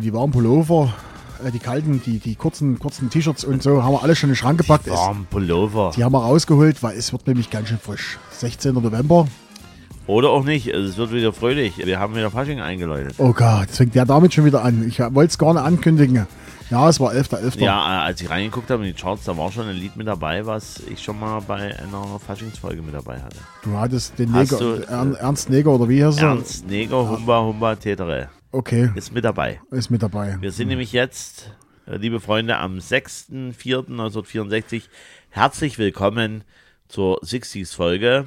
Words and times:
So, 0.00 0.04
die 0.04 0.14
warmen 0.14 0.32
Pullover, 0.32 0.94
äh, 1.44 1.50
die 1.50 1.58
kalten, 1.58 2.00
die, 2.06 2.20
die 2.20 2.34
kurzen, 2.34 2.78
kurzen 2.78 3.10
T-Shirts 3.10 3.44
und 3.44 3.62
so 3.62 3.82
haben 3.82 3.92
wir 3.92 4.02
alle 4.02 4.16
schon 4.16 4.30
in 4.30 4.32
den 4.32 4.36
Schrank 4.38 4.56
gepackt. 4.58 4.86
Die 4.86 4.90
warmen 4.90 5.26
Pullover. 5.28 5.92
Die 5.94 6.02
haben 6.02 6.12
wir 6.12 6.22
rausgeholt, 6.22 6.82
weil 6.82 6.96
es 6.96 7.12
wird 7.12 7.26
nämlich 7.26 7.50
ganz 7.50 7.68
schön 7.68 7.76
frisch. 7.78 8.18
16. 8.30 8.72
November. 8.72 9.26
Oder 10.06 10.30
auch 10.30 10.42
nicht, 10.42 10.68
es 10.68 10.96
wird 10.96 11.12
wieder 11.12 11.34
fröhlich. 11.34 11.76
Wir 11.76 11.98
haben 12.00 12.16
wieder 12.16 12.30
Fasching 12.30 12.60
eingeläutet. 12.62 13.16
Oh 13.18 13.34
Gott, 13.34 13.66
jetzt 13.66 13.76
fängt 13.76 13.94
der 13.94 14.06
damit 14.06 14.32
schon 14.32 14.46
wieder 14.46 14.64
an. 14.64 14.88
Ich 14.88 14.98
wollte 15.00 15.26
es 15.32 15.36
gar 15.36 15.52
nicht 15.52 15.62
ankündigen. 15.62 16.26
Ja, 16.70 16.88
es 16.88 16.98
war 16.98 17.12
11.11. 17.12 17.58
Ja, 17.60 17.98
äh, 17.98 18.06
als 18.06 18.22
ich 18.22 18.30
reingeguckt 18.30 18.70
habe 18.70 18.86
in 18.88 18.94
die 18.94 18.98
Charts, 18.98 19.24
da 19.24 19.36
war 19.36 19.52
schon 19.52 19.68
ein 19.68 19.76
Lied 19.76 19.96
mit 19.96 20.06
dabei, 20.06 20.46
was 20.46 20.80
ich 20.90 21.02
schon 21.02 21.20
mal 21.20 21.40
bei 21.46 21.76
einer 21.78 22.18
Faschingsfolge 22.26 22.80
mit 22.80 22.94
dabei 22.94 23.20
hatte. 23.20 23.36
Du 23.64 23.76
hattest 23.76 24.18
den 24.18 24.32
Neger, 24.32 24.56
du- 24.56 24.82
Ern, 24.88 25.14
Ernst 25.14 25.50
Neger 25.50 25.72
oder 25.72 25.86
wie 25.90 26.02
heißt 26.02 26.20
er? 26.22 26.28
Ernst 26.28 26.66
Neger, 26.66 27.06
Humba, 27.06 27.42
Humba, 27.42 27.74
Tetere 27.76 28.30
Okay, 28.52 28.90
ist 28.96 29.12
mit 29.12 29.24
dabei. 29.24 29.60
ist 29.70 29.90
mit 29.90 30.02
dabei. 30.02 30.36
Wir 30.40 30.50
sind 30.50 30.66
nämlich 30.68 30.92
jetzt, 30.92 31.52
äh, 31.86 31.96
liebe 31.96 32.18
Freunde, 32.18 32.56
am 32.56 32.78
6.4.1964. 32.78 34.88
Herzlich 35.28 35.78
willkommen 35.78 36.42
zur 36.88 37.22
60s-Folge, 37.22 38.26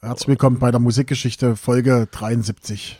Herzlich 0.00 0.28
willkommen 0.28 0.58
bei 0.58 0.70
der 0.70 0.80
Musikgeschichte 0.80 1.56
Folge 1.56 2.08
73. 2.10 2.98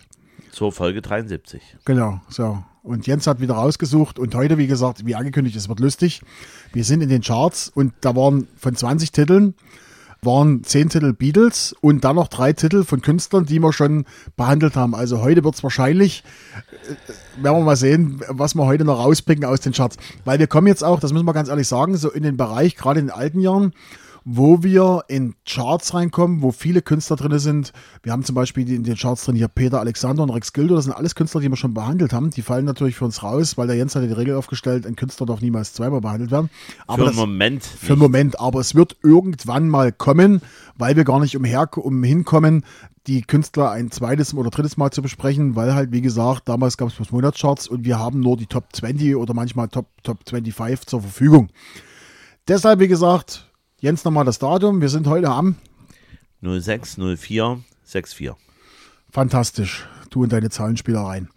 zur 0.51 0.73
Folge 0.73 1.03
73. 1.03 1.63
Genau, 1.85 2.21
so. 2.29 2.63
Und 2.83 3.07
Jens 3.07 3.27
hat 3.27 3.41
wieder 3.41 3.55
rausgesucht 3.55 4.19
und 4.19 4.35
heute, 4.35 4.59
wie 4.59 4.67
gesagt, 4.67 5.07
wie 5.07 5.15
angekündigt, 5.15 5.57
es 5.57 5.69
wird 5.69 5.81
lustig. 5.81 6.23
Wir 6.73 6.85
sind 6.85 7.01
in 7.01 7.09
den 7.09 7.23
Charts 7.23 7.69
und 7.69 7.95
da 8.01 8.17
waren 8.17 8.49
von 8.57 8.75
20 8.75 9.13
Titeln, 9.13 9.55
waren 10.25 10.63
10 10.63 10.89
Titel 10.89 11.13
Beatles 11.13 11.75
und 11.81 12.05
dann 12.05 12.15
noch 12.15 12.29
drei 12.29 12.53
Titel 12.53 12.85
von 12.85 13.03
Künstlern, 13.03 13.45
die 13.45 13.59
wir 13.59 13.73
schon 13.73 14.05
behandelt 14.37 14.77
haben. 14.77 14.95
Also 14.95 15.21
heute 15.21 15.43
wird 15.43 15.57
es 15.57 15.65
wahrscheinlich, 15.65 16.23
äh, 16.89 17.43
werden 17.43 17.59
wir 17.59 17.65
mal 17.65 17.77
sehen, 17.77 18.23
was 18.29 18.55
wir 18.55 18.65
heute 18.65 18.85
noch 18.85 19.01
rauspicken 19.01 19.45
aus 19.45 19.61
den 19.61 19.73
Charts. 19.73 19.97
Weil 20.25 20.39
wir 20.39 20.47
kommen 20.47 20.69
jetzt 20.69 20.85
auch, 20.85 21.01
das 21.01 21.13
müssen 21.13 21.27
wir 21.27 21.33
ganz 21.33 21.49
ehrlich 21.49 21.67
sagen, 21.67 21.97
so 21.97 22.09
in 22.09 22.23
den 22.23 22.37
Bereich, 22.37 22.77
gerade 22.77 23.01
in 23.01 23.07
den 23.07 23.15
alten 23.15 23.41
Jahren, 23.41 23.73
wo 24.25 24.63
wir 24.63 25.05
in 25.09 25.35
Charts 25.47 25.95
reinkommen, 25.95 26.43
wo 26.43 26.53
viele 26.53 26.83
Künstler 26.83 27.17
drin 27.17 27.39
sind. 27.39 27.73
Wir 28.03 28.13
haben 28.13 28.25
zum 28.25 28.35
Beispiel 28.35 28.71
in 28.71 28.85
den 28.85 28.97
Charts 28.97 29.25
drin 29.25 29.37
hier 29.37 29.49
Peter 29.49 29.81
Alexander 29.81 30.23
und 30.23 30.31
Rex 30.31 30.53
Gildo. 30.53 30.75
Das 30.77 30.85
sind 30.85 30.93
alles 30.93 31.15
Künstler, 31.15 31.41
die 31.41 31.49
wir 31.49 31.57
schon 31.57 31.75
behandelt 31.75 32.13
haben. 32.13 32.31
Die 32.31 32.43
fallen 32.43 32.65
natürlich 32.65 32.97
für 32.97 33.05
uns 33.05 33.23
raus, 33.23 33.59
weil 33.59 33.67
der 33.67 33.77
Jens 33.77 33.95
hat 33.95 34.03
ja 34.03 34.09
die 34.09 34.15
Regel 34.15 34.37
aufgestellt, 34.37 34.87
ein 34.87 34.97
Künstler 34.97 35.27
darf 35.27 35.41
niemals 35.41 35.73
zweimal 35.73 36.01
behandelt 36.01 36.31
werden. 36.31 36.51
Aber 36.87 37.05
Für 37.05 37.09
einen 37.09 37.17
Moment. 37.17 37.65
für 37.65 37.93
einen 37.93 38.01
nicht. 38.01 38.03
Moment. 38.03 38.41
Aber 38.41 38.61
es 38.61 38.75
wird 38.75 38.97
irgendwann 39.03 39.69
mal 39.69 39.93
kommen, 39.93 40.41
weil 40.77 40.97
wir 40.97 41.05
gar 41.05 41.21
nicht 41.21 41.37
umher, 41.37 41.69
umhinkommen, 41.77 42.65
die 43.07 43.23
Künstler 43.23 43.71
ein 43.71 43.91
zweites 43.91 44.33
oder 44.35 44.51
drittes 44.51 44.77
Mal 44.77 44.91
zu 44.93 45.03
besprechen, 45.03 45.57
weil 45.57 45.75
halt, 45.75 45.91
wie 45.91 46.03
gesagt, 46.03 46.49
damals 46.49 46.77
gab 46.77 46.89
es 46.89 46.95
bloß 46.95 47.11
Monatscharts 47.11 47.67
und 47.67 47.85
wir 47.85 47.99
haben 47.99 48.21
nur 48.21 48.37
die 48.37 48.47
Top 48.47 48.67
20 48.73 49.17
oder 49.17 49.35
manchmal 49.35 49.69
Top, 49.69 49.87
Top 50.05 50.19
25 50.29 50.87
zur 50.87 51.01
Verfügung. 51.01 51.49
Deshalb, 52.49 52.81
wie 52.81 52.89
gesagt, 52.89 53.49
Jens 53.83 54.05
nochmal 54.05 54.25
das 54.25 54.39
Datum. 54.39 54.81
Wir 54.81 54.89
sind 54.89 55.09
heute 55.09 55.29
am 55.29 55.57
06, 56.41 56.99
04, 56.99 57.59
64. 57.85 58.31
Fantastisch. 59.11 59.89
Du 60.09 60.23
und 60.23 60.33
deine 60.33 60.51
Zahlenspielereien. 60.51 61.29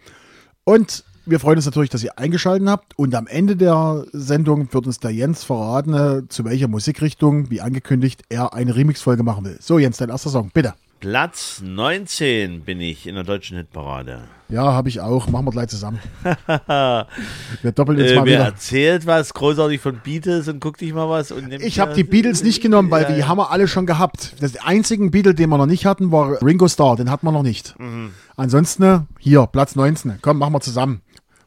Und 0.64 1.06
wir 1.26 1.40
freuen 1.40 1.58
uns 1.58 1.66
natürlich, 1.66 1.90
dass 1.90 2.04
ihr 2.04 2.20
eingeschaltet 2.20 2.68
habt. 2.68 3.00
Und 3.00 3.16
am 3.16 3.26
Ende 3.26 3.56
der 3.56 4.06
Sendung 4.12 4.72
wird 4.72 4.86
uns 4.86 5.00
der 5.00 5.10
Jens 5.10 5.44
verraten, 5.44 5.96
äh, 5.96 6.30
zu 6.30 6.46
welcher 6.46 6.68
Musikrichtung, 6.68 7.50
wie 7.50 7.62
angekündigt, 7.62 8.22
er 8.30 8.54
eine 8.54 8.76
Remixfolge 8.76 9.24
machen 9.24 9.44
will. 9.46 9.58
So, 9.60 9.80
Jens, 9.80 9.98
dein 9.98 10.10
erster 10.10 10.30
Song, 10.30 10.52
bitte. 10.54 10.76
Platz 11.00 11.62
19 11.64 12.62
bin 12.62 12.82
ich 12.82 13.06
in 13.06 13.16
der 13.16 13.24
deutschen 13.24 13.58
Hitparade. 13.58 14.24
Ja, 14.50 14.64
habe 14.74 14.90
ich 14.90 15.02
auch. 15.02 15.28
Machen 15.28 15.46
wir 15.46 15.52
gleich 15.52 15.68
zusammen. 15.68 16.00
wir 16.24 17.72
doppeln 17.74 18.00
jetzt 18.00 18.12
Äh, 18.12 18.16
mal 18.16 18.26
wieder. 18.26 18.40
erzählt 18.46 19.06
was 19.06 19.34
großartig 19.34 19.82
von 19.82 20.00
Beatles 20.04 20.48
und 20.48 20.60
guck 20.60 20.78
dich 20.78 20.94
mal 20.94 21.10
was. 21.10 21.32
Ich 21.60 21.80
habe 21.80 21.94
die 21.94 22.04
Beatles 22.04 22.44
nicht 22.44 22.62
genommen, 22.62 22.90
weil 22.92 23.04
Ja, 23.04 23.12
die 23.12 23.20
ja. 23.20 23.28
haben 23.28 23.38
wir 23.38 23.52
alle 23.52 23.68
schon 23.68 23.86
gehabt. 23.86 24.36
Das 24.40 24.56
einzigen 24.58 25.12
Beatle, 25.12 25.34
den 25.36 25.50
wir 25.50 25.58
noch 25.58 25.66
nicht 25.66 25.86
hatten, 25.86 26.12
war 26.12 26.42
Ringo 26.42 26.68
Starr. 26.68 26.96
Den 26.96 27.10
hatten 27.12 27.26
wir 27.28 27.32
noch 27.32 27.44
nicht. 27.44 27.78
Mhm. 27.80 28.12
Ansonsten 28.36 28.84
äh, 28.84 29.00
hier, 29.20 29.46
Platz 29.48 29.76
19. 29.76 30.20
Komm, 30.22 30.38
machen 30.40 30.54
wir 30.54 30.62
zusammen. 30.62 31.02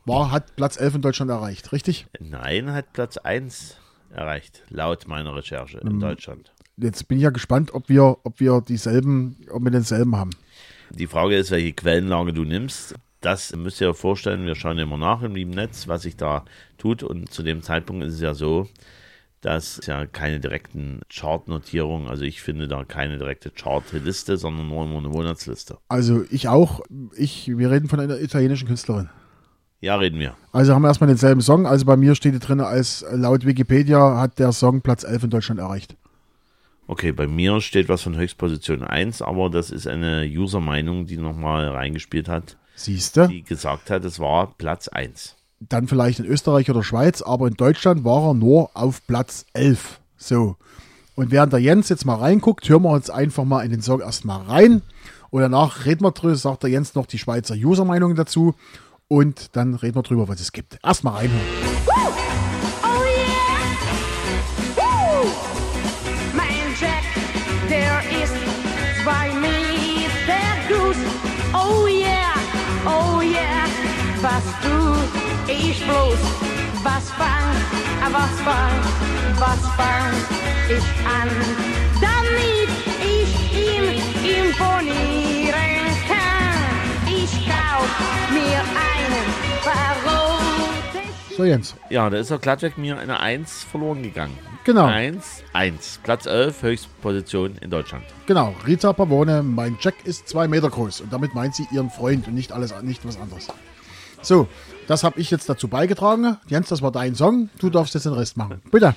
War, 0.04 0.30
hat 0.30 0.54
Platz 0.56 0.76
11 0.78 0.96
in 0.96 1.02
Deutschland 1.02 1.30
erreicht, 1.30 1.72
richtig? 1.72 2.06
Nein, 2.20 2.72
hat 2.72 2.92
Platz 2.92 3.16
1 3.18 3.76
erreicht, 4.14 4.62
laut 4.70 5.06
meiner 5.06 5.34
Recherche 5.36 5.80
Mhm. 5.82 5.90
in 5.90 6.00
Deutschland. 6.00 6.52
Jetzt 6.80 7.08
bin 7.08 7.18
ich 7.18 7.24
ja 7.24 7.30
gespannt, 7.30 7.74
ob 7.74 7.88
wir, 7.88 8.18
ob 8.22 8.40
wir 8.40 8.60
dieselben, 8.60 9.36
ob 9.50 9.64
wir 9.64 9.70
denselben 9.70 10.16
haben. 10.16 10.30
Die 10.90 11.06
Frage 11.06 11.36
ist, 11.36 11.50
welche 11.50 11.72
Quellenlage 11.72 12.32
du 12.32 12.44
nimmst. 12.44 12.94
Das 13.20 13.54
müsst 13.54 13.80
ihr 13.80 13.90
euch 13.90 13.96
vorstellen, 13.96 14.46
wir 14.46 14.54
schauen 14.54 14.78
immer 14.78 14.96
nach 14.96 15.22
im 15.22 15.34
lieben 15.34 15.50
Netz, 15.50 15.88
was 15.88 16.02
sich 16.02 16.16
da 16.16 16.44
tut. 16.78 17.02
Und 17.02 17.32
zu 17.32 17.42
dem 17.42 17.62
Zeitpunkt 17.62 18.04
ist 18.04 18.14
es 18.14 18.20
ja 18.20 18.32
so, 18.32 18.68
dass 19.40 19.78
es 19.78 19.86
ja 19.86 20.06
keine 20.06 20.40
direkten 20.40 21.00
Chartnotierungen, 21.08 22.08
also 22.08 22.24
ich 22.24 22.42
finde 22.42 22.66
da 22.66 22.84
keine 22.84 23.18
direkte 23.18 23.50
Chartliste, 23.50 24.36
sondern 24.36 24.68
nur 24.68 24.84
immer 24.84 24.98
eine 24.98 25.08
Monatsliste. 25.08 25.78
Also 25.88 26.24
ich 26.30 26.48
auch. 26.48 26.80
Ich, 27.16 27.48
wir 27.56 27.70
reden 27.70 27.88
von 27.88 28.00
einer 28.00 28.20
italienischen 28.20 28.68
Künstlerin. 28.68 29.10
Ja, 29.80 29.96
reden 29.96 30.18
wir. 30.18 30.34
Also 30.52 30.74
haben 30.74 30.82
wir 30.82 30.88
erstmal 30.88 31.08
denselben 31.08 31.40
Song. 31.40 31.66
Also 31.66 31.86
bei 31.86 31.96
mir 31.96 32.14
steht 32.16 32.32
hier 32.32 32.40
drin, 32.40 32.60
als 32.60 33.04
laut 33.12 33.46
Wikipedia 33.46 34.20
hat 34.20 34.38
der 34.38 34.52
Song 34.52 34.80
Platz 34.80 35.04
11 35.04 35.24
in 35.24 35.30
Deutschland 35.30 35.60
erreicht. 35.60 35.96
Okay, 36.90 37.12
bei 37.12 37.26
mir 37.26 37.60
steht 37.60 37.90
was 37.90 38.00
von 38.00 38.16
Höchstposition 38.16 38.82
1, 38.82 39.20
aber 39.20 39.50
das 39.50 39.70
ist 39.70 39.86
eine 39.86 40.22
User-Meinung, 40.24 41.04
die 41.04 41.18
nochmal 41.18 41.68
reingespielt 41.68 42.28
hat, 42.28 42.56
Siehste? 42.76 43.28
die 43.28 43.42
gesagt 43.42 43.90
hat, 43.90 44.06
es 44.06 44.18
war 44.18 44.54
Platz 44.56 44.88
1. 44.88 45.36
Dann 45.60 45.86
vielleicht 45.86 46.18
in 46.18 46.24
Österreich 46.24 46.70
oder 46.70 46.82
Schweiz, 46.82 47.20
aber 47.20 47.46
in 47.46 47.54
Deutschland 47.54 48.04
war 48.04 48.28
er 48.28 48.34
nur 48.34 48.70
auf 48.74 49.06
Platz 49.06 49.44
11. 49.52 50.00
So. 50.16 50.56
Und 51.14 51.30
während 51.30 51.52
der 51.52 51.60
Jens 51.60 51.90
jetzt 51.90 52.06
mal 52.06 52.14
reinguckt, 52.14 52.66
hören 52.66 52.84
wir 52.84 52.90
uns 52.90 53.10
einfach 53.10 53.44
mal 53.44 53.66
in 53.66 53.70
den 53.70 53.82
Song 53.82 54.00
erstmal 54.00 54.40
rein. 54.46 54.80
Und 55.28 55.42
danach 55.42 55.84
reden 55.84 56.04
wir 56.04 56.12
drüber, 56.12 56.36
sagt 56.36 56.62
der 56.62 56.70
Jens 56.70 56.94
noch 56.94 57.04
die 57.04 57.18
Schweizer 57.18 57.54
User-Meinung 57.54 58.14
dazu. 58.14 58.54
Und 59.08 59.56
dann 59.56 59.74
reden 59.74 59.96
wir 59.96 60.02
drüber, 60.02 60.26
was 60.28 60.40
es 60.40 60.52
gibt. 60.52 60.78
Erstmal 60.82 61.16
reinhören. 61.16 61.44
Was 74.38 74.46
tu 74.62 75.52
ich 75.52 75.84
bloß? 75.84 76.20
Was 76.82 77.10
fang, 77.10 77.48
was 78.12 78.34
fang, 78.46 78.76
was 79.42 79.62
fang 79.76 80.12
ich 80.68 80.88
an? 81.18 81.30
Damit 82.00 82.70
ich 83.14 83.30
ihm 83.52 83.86
imponieren 84.38 85.86
kann. 86.06 86.54
Ich 87.06 87.32
kauf 87.48 87.90
mir 88.30 88.60
einen 88.86 89.26
verroten 89.66 91.36
So, 91.36 91.44
Jens. 91.44 91.74
Ja, 91.90 92.08
da 92.08 92.18
ist 92.18 92.30
er 92.30 92.38
glattweg 92.38 92.78
mir 92.78 92.98
eine 92.98 93.18
1 93.18 93.64
verloren 93.64 94.02
gegangen. 94.02 94.38
Genau. 94.64 94.86
1, 94.86 95.42
1. 95.54 96.00
Platz 96.02 96.26
11, 96.26 96.62
Höchstposition 96.62 97.56
in 97.60 97.70
Deutschland. 97.70 98.04
Genau, 98.26 98.54
Rita 98.66 98.92
Pavone, 98.92 99.42
mein 99.42 99.78
Jack 99.80 99.94
ist 100.04 100.28
zwei 100.28 100.46
Meter 100.46 100.68
groß. 100.68 101.00
Und 101.00 101.12
damit 101.12 101.34
meint 101.34 101.54
sie 101.54 101.66
ihren 101.72 101.90
Freund 101.90 102.28
und 102.28 102.34
nicht 102.34 102.52
alles, 102.52 102.74
nicht 102.82 103.04
was 103.06 103.18
anderes. 103.18 103.48
So, 104.22 104.48
das 104.86 105.04
habe 105.04 105.20
ich 105.20 105.30
jetzt 105.30 105.48
dazu 105.48 105.68
beigetragen. 105.68 106.36
Jens, 106.48 106.68
das 106.68 106.82
war 106.82 106.92
dein 106.92 107.14
Song. 107.14 107.50
Du 107.58 107.70
darfst 107.70 107.94
jetzt 107.94 108.06
den 108.06 108.12
Rest 108.12 108.36
machen. 108.36 108.62
Bitte. 108.70 108.94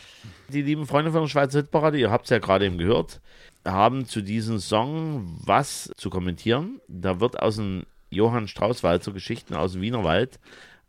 Die 0.49 0.61
lieben 0.61 0.85
Freunde 0.85 1.11
von 1.11 1.21
der 1.21 1.29
Schweizer 1.29 1.59
Hitparade, 1.59 1.97
ihr 1.97 2.11
habt 2.11 2.25
es 2.25 2.29
ja 2.29 2.39
gerade 2.39 2.65
eben 2.65 2.77
gehört, 2.77 3.21
haben 3.65 4.05
zu 4.05 4.21
diesem 4.21 4.59
Song 4.59 5.39
was 5.45 5.91
zu 5.95 6.09
kommentieren. 6.09 6.81
Da 6.87 7.19
wird 7.19 7.41
aus 7.41 7.55
dem 7.55 7.83
Johann 8.09 8.47
Strauß-Walzer 8.47 9.13
Geschichten 9.13 9.53
aus 9.53 9.73
dem 9.73 9.81
Wienerwald 9.81 10.39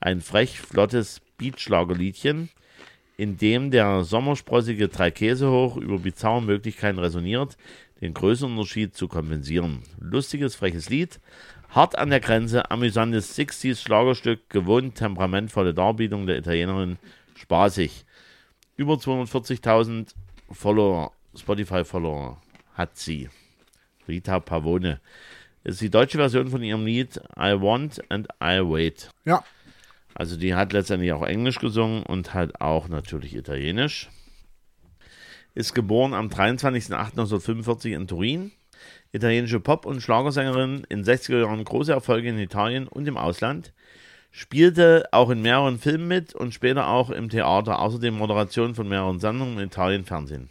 ein 0.00 0.20
frech 0.20 0.60
flottes 0.60 1.20
Beatschlagerliedchen, 1.38 2.48
in 3.16 3.36
dem 3.36 3.70
der 3.70 4.02
sommersprossige 4.02 4.88
Dreikäsehoch 4.88 5.76
über 5.76 5.98
bizarre 5.98 6.42
Möglichkeiten 6.42 6.98
resoniert, 6.98 7.56
den 8.00 8.14
Größenunterschied 8.14 8.96
zu 8.96 9.06
kompensieren. 9.06 9.84
Lustiges, 10.00 10.56
freches 10.56 10.90
Lied, 10.90 11.20
hart 11.72 11.98
an 11.98 12.10
der 12.10 12.20
Grenze, 12.20 12.70
amüsantes 12.70 13.36
60s 13.36 13.82
Schlagerstück, 13.82 14.48
gewohnt 14.50 14.94
temperamentvolle 14.94 15.74
Darbietung 15.74 16.26
der 16.26 16.38
Italienerin, 16.38 16.98
spaßig. 17.34 18.04
Über 18.76 18.94
240.000 18.94 20.14
Follower, 20.50 21.12
Spotify-Follower 21.34 22.40
hat 22.74 22.96
sie. 22.96 23.30
Rita 24.06 24.40
Pavone. 24.40 25.00
Ist 25.64 25.80
die 25.80 25.90
deutsche 25.90 26.18
Version 26.18 26.48
von 26.48 26.62
ihrem 26.62 26.84
Lied 26.84 27.20
I 27.36 27.54
Want 27.60 28.02
and 28.10 28.28
I 28.42 28.58
Wait. 28.60 29.10
Ja, 29.24 29.44
Also 30.14 30.36
die 30.36 30.54
hat 30.54 30.72
letztendlich 30.72 31.12
auch 31.12 31.22
Englisch 31.22 31.58
gesungen 31.58 32.02
und 32.02 32.34
hat 32.34 32.60
auch 32.60 32.88
natürlich 32.88 33.34
Italienisch. 33.34 34.10
Ist 35.54 35.74
geboren 35.74 36.14
am 36.14 36.28
23.08.1945 36.28 37.94
in 37.94 38.06
Turin. 38.08 38.52
Italienische 39.12 39.60
Pop- 39.60 39.86
und 39.86 40.00
Schlagersängerin, 40.00 40.86
in 40.88 41.04
60er 41.04 41.40
Jahren 41.40 41.64
große 41.64 41.92
Erfolge 41.92 42.30
in 42.30 42.38
Italien 42.38 42.88
und 42.88 43.06
im 43.06 43.16
Ausland. 43.16 43.72
Spielte 44.30 45.04
auch 45.12 45.28
in 45.28 45.42
mehreren 45.42 45.78
Filmen 45.78 46.08
mit 46.08 46.34
und 46.34 46.54
später 46.54 46.88
auch 46.88 47.10
im 47.10 47.28
Theater, 47.28 47.80
außerdem 47.80 48.16
Moderation 48.16 48.74
von 48.74 48.88
mehreren 48.88 49.20
Sendungen 49.20 49.58
im 49.58 49.66
Italien 49.66 50.04
Fernsehen. 50.04 50.48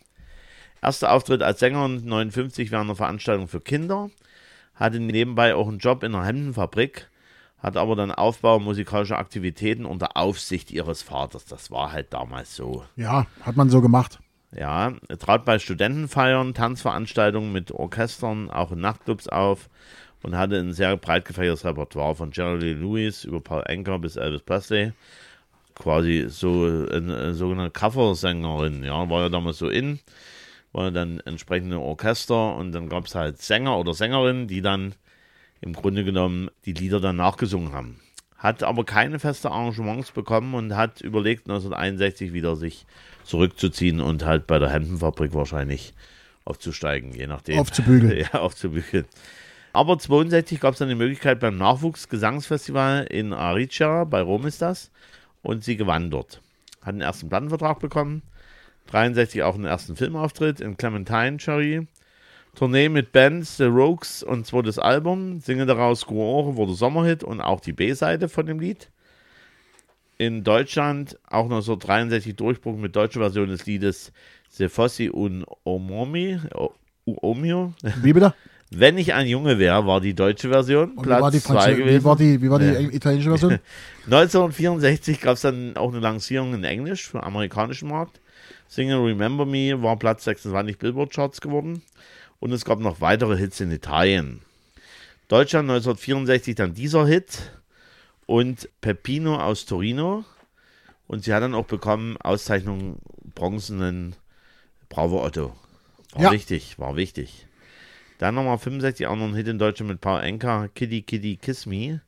Erster 0.83 1.11
Auftritt 1.11 1.41
als 1.41 1.59
Sängerin 1.59 2.05
59 2.05 2.71
während 2.71 2.89
einer 2.89 2.95
Veranstaltung 2.95 3.47
für 3.47 3.61
Kinder, 3.61 4.09
hatte 4.75 4.99
nebenbei 4.99 5.55
auch 5.55 5.67
einen 5.67 5.79
Job 5.79 6.03
in 6.03 6.13
einer 6.13 6.25
Hemdenfabrik, 6.25 7.09
hat 7.59 7.77
aber 7.77 7.95
dann 7.95 8.11
Aufbau 8.11 8.59
musikalischer 8.59 9.19
Aktivitäten 9.19 9.85
unter 9.85 10.17
Aufsicht 10.17 10.71
ihres 10.71 11.03
Vaters. 11.03 11.45
Das 11.45 11.69
war 11.69 11.91
halt 11.91 12.13
damals 12.13 12.55
so. 12.55 12.83
Ja, 12.95 13.27
hat 13.41 13.55
man 13.55 13.69
so 13.69 13.81
gemacht. 13.81 14.19
Ja, 14.53 14.93
trat 15.19 15.45
bei 15.45 15.59
Studentenfeiern, 15.59 16.53
Tanzveranstaltungen 16.53 17.53
mit 17.53 17.71
Orchestern, 17.71 18.49
auch 18.49 18.73
in 18.73 18.81
Nachtclubs 18.81 19.29
auf 19.29 19.69
und 20.23 20.35
hatte 20.35 20.57
ein 20.57 20.73
sehr 20.73 20.97
breit 20.97 21.25
gefächertes 21.25 21.63
Repertoire 21.63 22.15
von 22.15 22.31
Jerry 22.33 22.73
Lewis 22.73 23.23
über 23.23 23.39
Paul 23.39 23.63
Anker 23.67 23.99
bis 23.99 24.17
Elvis 24.17 24.41
Presley. 24.41 24.91
Quasi 25.75 26.25
so 26.27 26.65
eine, 26.65 27.17
eine 27.17 27.33
sogenannte 27.33 27.71
Coversängerin, 27.71 28.83
ja, 28.83 29.09
war 29.09 29.21
ja 29.21 29.29
damals 29.29 29.57
so 29.57 29.69
in. 29.69 29.99
War 30.73 30.85
ja 30.85 30.91
dann 30.91 31.21
entsprechende 31.21 31.79
Orchester 31.79 32.55
und 32.55 32.73
dann 32.73 32.89
gab 32.89 33.05
es 33.05 33.15
halt 33.15 33.41
Sänger 33.41 33.77
oder 33.77 33.93
Sängerinnen, 33.93 34.47
die 34.47 34.61
dann 34.61 34.95
im 35.61 35.73
Grunde 35.73 36.03
genommen 36.03 36.49
die 36.65 36.73
Lieder 36.73 36.99
dann 36.99 37.15
nachgesungen 37.15 37.73
haben. 37.73 37.99
Hat 38.41 38.63
aber 38.63 38.83
keine 38.85 39.19
feste 39.19 39.51
Arrangements 39.51 40.11
bekommen 40.11 40.55
und 40.55 40.75
hat 40.75 40.99
überlegt, 41.01 41.43
1961 41.47 42.33
wieder 42.33 42.55
sich 42.55 42.87
zurückzuziehen 43.23 44.01
und 44.01 44.25
halt 44.25 44.47
bei 44.47 44.57
der 44.57 44.71
Hemdenfabrik 44.71 45.35
wahrscheinlich 45.35 45.93
aufzusteigen, 46.43 47.13
je 47.13 47.27
nachdem. 47.27 47.59
Aufzubügeln. 47.59 48.17
ja, 48.33 48.39
aufzubügeln. 48.39 49.05
Aber 49.73 49.99
62 49.99 50.59
gab 50.59 50.73
es 50.73 50.79
dann 50.79 50.89
die 50.89 50.95
Möglichkeit 50.95 51.39
beim 51.39 51.55
Nachwuchsgesangsfestival 51.57 53.05
in 53.05 53.31
Aricia, 53.31 54.05
bei 54.05 54.21
Rom 54.21 54.47
ist 54.47 54.63
das, 54.63 54.89
und 55.43 55.63
sie 55.63 55.77
gewann 55.77 56.09
dort. 56.09 56.41
Hat 56.81 56.89
einen 56.89 57.01
ersten 57.01 57.29
Plattenvertrag 57.29 57.79
bekommen, 57.79 58.23
63 58.87 59.43
auch 59.43 59.53
einen 59.53 59.65
ersten 59.65 59.95
Filmauftritt 59.95 60.61
in 60.61 60.77
Clementine 60.77 61.37
Cherry, 61.37 61.87
Tournee 62.55 62.89
mit 62.89 63.11
Bands, 63.11 63.57
The 63.57 63.63
Rogues 63.65 64.23
und 64.23 64.45
zweites 64.45 64.77
Album, 64.77 65.39
singe 65.39 65.65
daraus 65.65 66.05
Guore 66.05 66.55
wurde 66.57 66.73
Sommerhit 66.73 67.23
und 67.23 67.39
auch 67.41 67.61
die 67.61 67.71
B-Seite 67.73 68.27
von 68.29 68.45
dem 68.45 68.59
Lied. 68.59 68.89
In 70.17 70.43
Deutschland 70.43 71.17
auch 71.29 71.45
1963 71.45 72.35
Durchbruch 72.35 72.77
mit 72.77 72.95
deutscher 72.95 73.21
Version 73.21 73.47
des 73.49 73.65
Liedes 73.65 74.11
Se 74.49 74.69
Fossi 74.69 75.09
un 75.11 75.45
Omomi, 75.63 76.39
O- 76.53 76.71
Omio. 77.05 77.73
Wie 78.03 78.13
bitte? 78.13 78.33
Wenn 78.73 78.97
ich 78.97 79.13
ein 79.13 79.27
Junge 79.27 79.57
wäre, 79.59 79.85
war 79.85 79.99
die 79.99 80.13
deutsche 80.13 80.47
Version. 80.49 80.91
Und 80.91 81.05
wie 81.05 81.09
war 81.09 81.31
die, 81.31 81.39
Platz 81.39 81.43
2 81.43 81.53
Franzö- 81.73 81.75
gewesen. 81.77 81.99
wie 81.99 82.03
war 82.05 82.15
die, 82.15 82.41
wie 82.41 82.49
war 82.49 82.59
die 82.59 82.65
Ja. 82.65 82.79
italienische 82.79 83.29
Version? 83.29 83.59
1964 84.05 85.19
gab 85.21 85.33
es 85.35 85.41
dann 85.41 85.75
auch 85.75 85.89
eine 85.91 85.99
Lancierung 85.99 86.53
in 86.53 86.63
Englisch 86.63 87.07
für 87.07 87.17
den 87.17 87.23
amerikanischen 87.25 87.89
Markt. 87.89 88.19
Single 88.69 88.99
Remember 89.03 89.45
Me 89.45 89.81
war 89.81 89.97
Platz 89.97 90.23
26 90.25 90.77
Billboard 90.77 91.11
Charts 91.13 91.41
geworden. 91.41 91.81
Und 92.41 92.51
es 92.51 92.65
gab 92.65 92.79
noch 92.79 93.01
weitere 93.01 93.37
Hits 93.37 93.59
in 93.59 93.71
Italien. 93.71 94.41
Deutschland 95.27 95.69
1964 95.69 96.55
dann 96.55 96.73
dieser 96.73 97.05
Hit 97.05 97.51
und 98.25 98.67
Peppino 98.81 99.37
aus 99.37 99.65
Torino. 99.65 100.25
Und 101.07 101.23
sie 101.23 101.33
hat 101.33 101.43
dann 101.43 101.53
auch 101.53 101.67
bekommen 101.67 102.17
Auszeichnung 102.17 102.97
bronzenen 103.35 104.15
Bravo 104.89 105.23
Otto. 105.23 105.55
War 106.13 106.23
Ja. 106.23 106.31
wichtig, 106.31 106.79
war 106.79 106.95
wichtig. 106.95 107.45
Dann 108.17 108.35
nochmal 108.35 108.57
65 108.57 109.05
auch 109.05 109.15
noch 109.15 109.27
ein 109.27 109.35
Hit 109.35 109.47
in 109.47 109.59
Deutschland 109.59 109.91
mit 109.91 110.01
Paul 110.01 110.21
Enka, 110.21 110.67
Kitty 110.69 111.03
Kitty 111.03 111.37
Kiss 111.37 111.67
Me. 111.67 112.01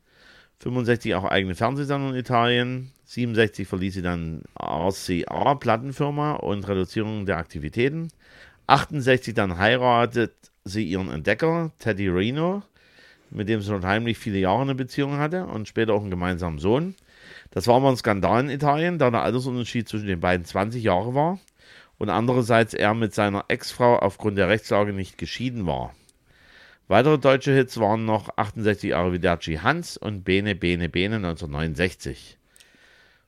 65 0.60 1.14
auch 1.14 1.26
eigene 1.26 1.54
Fernsehsendung 1.54 2.12
in 2.14 2.16
Italien. 2.16 2.92
67 3.06 3.68
verließ 3.68 3.94
sie 3.94 4.02
dann 4.02 4.42
RCA 4.60 5.56
Plattenfirma 5.56 6.34
und 6.34 6.68
Reduzierung 6.68 7.28
der 7.28 7.38
Aktivitäten. 7.38 8.10
68 8.68 9.34
dann 9.34 9.58
heiratet 9.58 10.34
sie 10.64 10.84
ihren 10.86 11.10
Entdecker 11.10 11.72
Teddy 11.80 12.08
Reno, 12.08 12.64
mit 13.30 13.50
dem 13.50 13.62
sie 13.62 13.68
schon 13.68 13.86
heimlich 13.86 14.18
viele 14.18 14.38
Jahre 14.38 14.62
eine 14.62 14.76
Beziehung 14.76 15.18
hatte 15.18 15.46
und 15.46 15.68
später 15.68 15.94
auch 15.94 16.02
einen 16.02 16.12
gemeinsamen 16.12 16.60
Sohn. 16.60 16.96
Das 17.52 17.68
war 17.68 17.76
aber 17.76 17.90
ein 17.90 17.98
Skandal 17.98 18.42
in 18.42 18.50
Italien, 18.50 18.98
da 18.98 19.12
der 19.12 19.24
Altersunterschied 19.24 19.88
zwischen 19.88 20.08
den 20.08 20.20
beiden 20.20 20.46
20 20.46 20.84
Jahre 20.84 21.14
war 21.14 21.40
und 21.98 22.10
andererseits 22.10 22.74
er 22.74 22.94
mit 22.94 23.14
seiner 23.14 23.46
Ex-Frau 23.48 24.00
aufgrund 24.00 24.38
der 24.38 24.50
Rechtslage 24.50 24.94
nicht 24.94 25.18
geschieden 25.18 25.66
war. 25.66 25.94
Weitere 26.88 27.18
deutsche 27.18 27.54
Hits 27.54 27.80
waren 27.80 28.06
noch 28.06 28.30
68 28.38 28.94
Arrivederci 28.96 29.60
Hans 29.62 29.98
und 29.98 30.24
Bene 30.24 30.54
Bene 30.54 30.90
Bene 30.90 31.16
1969. 31.16 32.38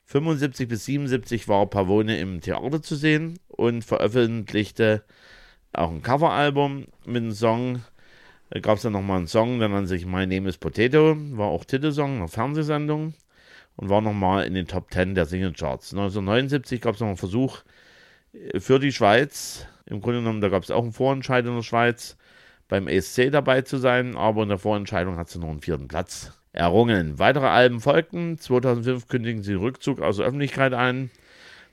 75 0.06 0.68
bis 0.68 0.86
77 0.86 1.48
war 1.48 1.66
Pavone 1.66 2.20
im 2.20 2.40
Theater 2.40 2.82
zu 2.82 2.96
sehen 2.96 3.40
und 3.48 3.84
veröffentlichte 3.84 5.04
auch 5.74 5.90
ein 5.90 6.04
Coveralbum 6.04 6.86
mit 7.06 7.24
einem 7.24 7.32
Song. 7.32 7.84
Da 8.52 8.60
gab 8.60 8.78
es 8.78 8.84
dann 8.84 8.94
nochmal 8.94 9.18
einen 9.18 9.28
Song, 9.28 9.60
der 9.60 9.70
nannte 9.70 9.88
sich 9.88 10.06
My 10.06 10.28
Name 10.28 10.48
is 10.48 10.58
Potato, 10.58 11.16
war 11.32 11.48
auch 11.48 11.66
Titelsong 11.66 12.18
einer 12.18 12.28
Fernsehsendung 12.28 13.16
und 13.78 13.90
war 13.90 14.02
nochmal 14.02 14.46
in 14.46 14.54
den 14.54 14.68
Top 14.68 14.92
10 14.92 15.16
der 15.16 15.26
Singlecharts. 15.26 15.92
1979 15.92 16.82
gab 16.82 16.94
es 16.94 17.02
noch 17.02 17.08
einen 17.08 17.18
Versuch 17.18 17.64
für 18.60 18.80
die 18.80 18.92
Schweiz. 18.92 19.66
Im 19.88 20.02
Grunde 20.02 20.20
genommen, 20.20 20.42
da 20.42 20.50
gab 20.50 20.64
es 20.64 20.72
auch 20.72 20.84
einen 20.84 20.94
Vorentscheid 20.94 21.46
in 21.46 21.56
der 21.56 21.64
Schweiz, 21.64 22.16
beim 22.68 22.88
ESC 22.88 23.32
dabei 23.32 23.62
zu 23.62 23.78
sein, 23.78 24.16
aber 24.16 24.44
in 24.44 24.50
der 24.50 24.60
Vorentscheidung 24.60 25.18
hat 25.18 25.30
sie 25.30 25.40
noch 25.40 25.50
einen 25.50 25.62
vierten 25.62 25.88
Platz 25.88 26.32
errungen. 26.56 27.20
Weitere 27.20 27.48
Alben 27.48 27.80
folgten. 27.80 28.38
2005 28.38 29.08
kündigen 29.08 29.44
sie 29.44 29.54
Rückzug 29.54 30.02
aus 30.02 30.18
der 30.18 30.26
Öffentlichkeit 30.26 30.74
ein. 30.74 31.12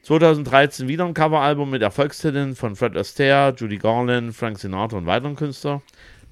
2013 0.02 0.88
wieder 0.88 1.04
ein 1.04 1.14
Coveralbum 1.14 1.70
mit 1.70 1.82
Erfolgstiteln 1.82 2.56
von 2.56 2.74
Fred 2.74 2.96
Astaire, 2.96 3.54
Judy 3.56 3.78
Garland, 3.78 4.34
Frank 4.34 4.58
Sinatra 4.58 4.98
und 4.98 5.06
weiteren 5.06 5.36
Künstlern. 5.36 5.80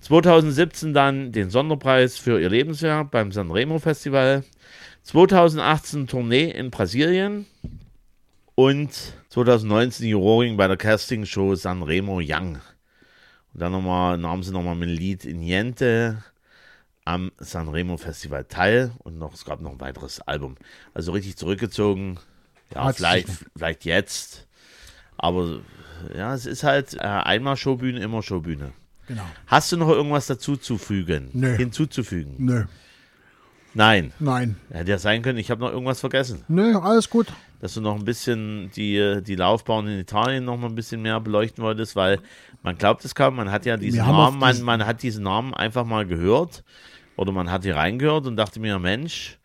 2017 0.00 0.93
dann 0.93 1.31
den 1.31 1.50
Sonderpreis 1.50 2.19
für 2.19 2.41
ihr 2.41 2.49
Lebenswerk 2.49 3.11
beim 3.11 3.31
Sanremo 3.31 3.79
Festival. 3.79 4.44
2018 5.05 6.09
Tournee 6.09 6.50
in 6.50 6.71
Brasilien. 6.71 7.47
Und 8.57 8.90
2019 9.28 10.09
Juroring 10.09 10.57
bei 10.57 10.66
der 10.66 10.76
Castingshow 10.76 11.54
Sanremo 11.54 12.21
Young. 12.23 12.59
Und 13.52 13.61
dann 13.62 13.73
nochmal, 13.73 14.19
nahmen 14.19 14.42
sie 14.42 14.52
nochmal 14.52 14.75
mit 14.75 14.88
dem 14.88 14.97
Lied 14.97 15.25
Niente 15.25 16.25
am 17.04 17.33
Sanremo 17.38 17.97
Festival 17.97 18.45
teil. 18.45 18.92
Und 18.99 19.19
noch, 19.19 19.35
es 19.35 19.45
gab 19.45 19.61
noch 19.61 19.73
ein 19.73 19.80
weiteres 19.80 20.21
Album. 20.21 20.57
Also 20.95 21.12
richtig 21.12 21.37
zurückgezogen. 21.37 22.19
Ja, 22.75 22.85
Hat 22.85 22.97
vielleicht, 22.97 23.28
vielleicht 23.57 23.85
jetzt. 23.85 24.47
Aber 25.16 25.61
ja, 26.14 26.35
es 26.35 26.47
ist 26.47 26.62
halt 26.62 26.95
äh, 26.95 26.99
einmal 27.00 27.57
Showbühne, 27.57 28.00
immer 28.00 28.23
Showbühne. 28.23 28.73
Genau. 29.07 29.25
Hast 29.47 29.73
du 29.73 29.76
noch 29.76 29.88
irgendwas 29.88 30.26
dazu 30.28 30.57
zu 30.57 30.78
fügen? 30.78 31.30
Nö. 31.33 31.57
Hinzuzufügen? 31.57 32.37
Nö, 32.38 32.64
Nein. 33.75 34.12
nein. 34.19 34.57
Hätte 34.71 34.91
ja 34.91 34.99
sein 34.99 35.23
können, 35.23 35.39
ich 35.39 35.50
habe 35.50 35.61
noch 35.61 35.71
irgendwas 35.71 36.00
vergessen. 36.00 36.45
Nö, 36.49 36.79
alles 36.79 37.09
gut. 37.09 37.29
Dass 37.61 37.75
du 37.75 37.81
noch 37.81 37.97
ein 37.97 38.05
bisschen 38.05 38.71
die, 38.75 39.21
die 39.23 39.37
Laufbahn 39.37 39.87
in 39.87 39.99
Italien 39.99 40.45
noch 40.45 40.57
mal 40.57 40.69
ein 40.69 40.75
bisschen 40.75 41.03
mehr 41.03 41.21
beleuchten 41.21 41.62
wolltest, 41.62 41.95
weil 41.95 42.21
man 42.62 42.77
glaubt 42.79 43.05
es 43.05 43.15
kaum, 43.15 43.37
man 43.37 43.50
hat 43.50 43.67
ja 43.67 43.77
diesen 43.77 43.99
Namen, 43.99 44.39
man, 44.39 44.62
man 44.62 44.87
hat 44.87 45.03
diesen 45.03 45.25
Namen 45.25 45.55
einfach 45.55 45.85
mal 45.85 46.07
gehört 46.07 46.65
oder 47.17 47.33
man 47.33 47.50
hat 47.50 47.65
hier 47.65 47.77
reingehört 47.77 48.27
und 48.27 48.37
dachte 48.37 48.61
mir, 48.61 48.79
Mensch, 48.79 49.39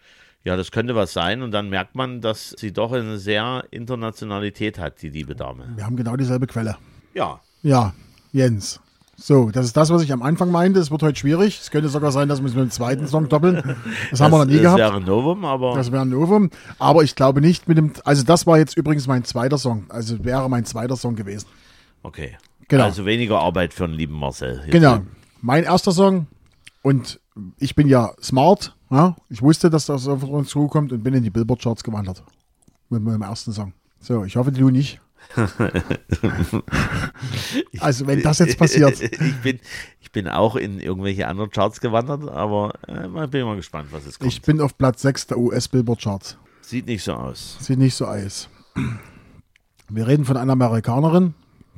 ja, 0.45 0.55
das 0.55 0.71
könnte 0.71 0.95
was 0.95 1.11
sein. 1.11 1.41
Und 1.41 1.51
dann 1.51 1.69
merkt 1.69 1.95
man, 1.95 2.21
dass 2.21 2.51
sie 2.57 2.71
doch 2.71 2.93
eine 2.93 3.17
sehr 3.17 3.65
Internationalität 3.71 4.79
hat, 4.79 5.01
die 5.01 5.09
liebe 5.09 5.35
Dame. 5.35 5.73
Wir 5.75 5.83
haben 5.83 5.97
genau 5.97 6.15
dieselbe 6.15 6.47
Quelle. 6.47 6.77
Ja. 7.13 7.41
Ja, 7.63 7.93
Jens. 8.31 8.79
So, 9.17 9.49
das 9.49 9.65
ist 9.65 9.77
das, 9.77 9.89
was 9.91 10.01
ich 10.01 10.11
am 10.11 10.21
Anfang 10.21 10.51
meinte. 10.51 10.79
Es 10.79 10.91
wird 10.91 11.01
heute 11.01 11.17
schwierig. 11.17 11.59
Es 11.61 11.71
könnte 11.71 11.87
sogar 11.89 12.11
sein, 12.11 12.27
dass 12.27 12.41
wir 12.41 12.47
es 12.47 12.53
mit 12.53 12.63
dem 12.65 12.71
zweiten 12.71 13.07
Song 13.07 13.29
doppeln. 13.29 13.75
Das, 14.11 14.19
haben 14.19 14.31
wir 14.33 14.39
noch 14.39 14.45
nie 14.45 14.53
das 14.55 14.61
gehabt. 14.63 14.79
wäre 14.79 14.95
ein 14.95 15.03
Novum, 15.05 15.45
aber 15.45 15.73
Das 15.75 15.91
wäre 15.91 16.01
ein 16.01 16.09
Novum. 16.09 16.49
Aber 16.79 17.03
ich 17.03 17.15
glaube 17.15 17.39
nicht 17.41 17.67
mit 17.67 17.77
dem. 17.77 17.93
Also, 18.03 18.23
das 18.23 18.45
war 18.45 18.57
jetzt 18.57 18.75
übrigens 18.77 19.07
mein 19.07 19.23
zweiter 19.23 19.57
Song. 19.57 19.85
Also, 19.89 20.23
wäre 20.25 20.49
mein 20.49 20.65
zweiter 20.65 20.95
Song 20.97 21.15
gewesen. 21.15 21.47
okay. 22.03 22.37
Genau. 22.67 22.85
Also 22.85 23.05
weniger 23.05 23.39
Arbeit 23.41 23.75
für 23.75 23.87
den 23.87 23.95
lieben 23.95 24.15
Marcel. 24.15 24.61
Hier 24.63 24.71
Genau. 24.71 25.01
Mein 25.39 25.65
erster 25.65 25.91
Song. 25.91 26.25
Und 26.81 27.19
ich 27.59 27.75
bin 27.75 27.87
ja 27.87 28.11
smart. 28.19 28.75
Ja? 28.89 29.15
Ich 29.29 29.43
wusste, 29.43 29.69
dass 29.69 29.85
das 29.85 30.07
auf 30.07 30.23
uns 30.23 30.49
zukommt 30.49 30.91
und 30.91 31.03
bin 31.03 31.13
in 31.13 31.21
die 31.21 31.29
Billboard-Charts 31.29 31.83
gewandert. 31.83 32.23
Mit 32.89 33.03
meinem 33.03 33.21
ersten 33.21 33.53
Song. 33.53 33.73
So, 33.99 34.23
ich 34.23 34.35
hoffe, 34.35 34.51
du 34.51 34.71
nicht. 34.71 34.99
also, 37.79 38.07
wenn 38.07 38.21
das 38.21 38.39
jetzt 38.39 38.57
passiert. 38.57 39.01
ich, 39.01 39.41
bin, 39.41 39.59
ich 40.01 40.11
bin 40.11 40.27
auch 40.27 40.55
in 40.55 40.79
irgendwelche 40.79 41.27
anderen 41.27 41.51
Charts 41.51 41.81
gewandert, 41.81 42.29
aber 42.29 42.73
äh, 42.87 43.27
bin 43.27 43.45
mal 43.45 43.55
gespannt, 43.55 43.89
was 43.91 44.05
es 44.05 44.19
kommt. 44.19 44.31
Ich 44.31 44.41
bin 44.41 44.61
auf 44.61 44.77
Platz 44.77 45.01
6 45.01 45.27
der 45.27 45.37
US-Billboard-Charts. 45.37 46.37
Sieht 46.61 46.87
nicht 46.87 47.03
so 47.03 47.13
aus. 47.13 47.57
Sieht 47.59 47.79
nicht 47.79 47.95
so 47.95 48.05
aus. 48.05 48.49
Wir 49.89 50.07
reden 50.07 50.25
von 50.25 50.37
einer 50.37 50.53
Amerikanerin, 50.53 51.33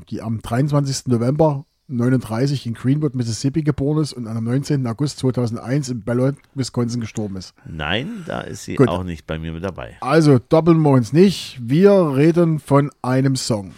die 0.09 0.21
am 0.21 0.41
23. 0.41 1.07
November 1.07 1.65
39 1.89 2.65
in 2.65 2.73
Greenwood, 2.73 3.15
Mississippi 3.15 3.63
geboren 3.63 4.01
ist 4.01 4.13
und 4.13 4.27
am 4.27 4.43
19. 4.43 4.85
August 4.87 5.19
2001 5.19 5.89
in 5.89 6.03
Ballard, 6.03 6.35
Wisconsin 6.53 6.99
gestorben 6.99 7.37
ist. 7.37 7.53
Nein, 7.65 8.23
da 8.25 8.41
ist 8.41 8.65
sie 8.65 8.75
Gut. 8.75 8.89
auch 8.89 9.03
nicht 9.03 9.25
bei 9.25 9.39
mir 9.39 9.53
mit 9.53 9.63
dabei. 9.63 9.95
Also 10.01 10.37
doppeln 10.37 10.81
wir 10.81 10.89
uns 10.89 11.13
nicht. 11.13 11.57
Wir 11.61 11.91
reden 12.15 12.59
von 12.59 12.91
einem 13.01 13.37
Song. 13.37 13.71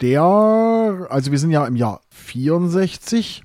Der, 0.00 0.22
also 0.22 1.30
wir 1.30 1.38
sind 1.38 1.50
ja 1.50 1.66
im 1.66 1.76
Jahr 1.76 2.00
64 2.10 3.44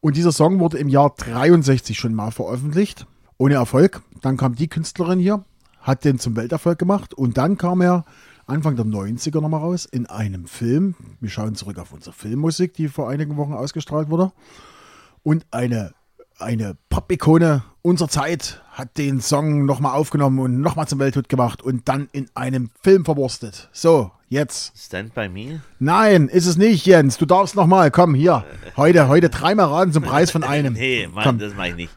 und 0.00 0.16
dieser 0.16 0.32
Song 0.32 0.58
wurde 0.58 0.78
im 0.78 0.88
Jahr 0.88 1.14
63 1.16 1.98
schon 1.98 2.14
mal 2.14 2.30
veröffentlicht. 2.30 3.06
Ohne 3.36 3.54
Erfolg. 3.54 4.02
Dann 4.22 4.36
kam 4.38 4.54
die 4.54 4.68
Künstlerin 4.68 5.18
hier, 5.18 5.44
hat 5.80 6.04
den 6.04 6.18
zum 6.18 6.36
Welterfolg 6.36 6.78
gemacht 6.78 7.12
und 7.12 7.36
dann 7.36 7.58
kam 7.58 7.82
er 7.82 8.04
Anfang 8.46 8.76
der 8.76 8.84
90er 8.84 9.40
nochmal 9.40 9.60
raus 9.60 9.86
in 9.86 10.06
einem 10.06 10.46
Film. 10.46 10.94
Wir 11.20 11.30
schauen 11.30 11.54
zurück 11.54 11.78
auf 11.78 11.92
unsere 11.92 12.14
Filmmusik, 12.14 12.74
die 12.74 12.88
vor 12.88 13.08
einigen 13.08 13.36
Wochen 13.36 13.54
ausgestrahlt 13.54 14.10
wurde. 14.10 14.32
Und 15.22 15.46
eine, 15.50 15.92
eine 16.38 16.76
Pop-Ikone 16.90 17.62
unserer 17.80 18.08
Zeit 18.08 18.62
hat 18.72 18.98
den 18.98 19.20
Song 19.20 19.64
nochmal 19.64 19.94
aufgenommen 19.96 20.38
und 20.40 20.60
nochmal 20.60 20.86
zum 20.88 20.98
Welthit 20.98 21.28
gemacht 21.28 21.62
und 21.62 21.88
dann 21.88 22.08
in 22.12 22.26
einem 22.34 22.70
Film 22.82 23.04
verwurstet. 23.06 23.70
So, 23.72 24.10
jetzt. 24.28 24.72
Stand 24.76 25.14
by 25.14 25.28
Me? 25.28 25.62
Nein, 25.78 26.28
ist 26.28 26.46
es 26.46 26.56
nicht, 26.58 26.84
Jens. 26.84 27.16
Du 27.16 27.24
darfst 27.24 27.54
nochmal. 27.56 27.90
Komm, 27.90 28.14
hier. 28.14 28.44
Heute, 28.76 29.08
heute 29.08 29.30
dreimal 29.30 29.66
raten 29.66 29.92
zum 29.92 30.02
Preis 30.02 30.30
von 30.30 30.44
einem. 30.44 30.74
Nee, 30.84 31.08
Mann, 31.12 31.24
Komm, 31.24 31.38
das 31.38 31.54
mache 31.54 31.68
ich 31.70 31.76
nicht. 31.76 31.96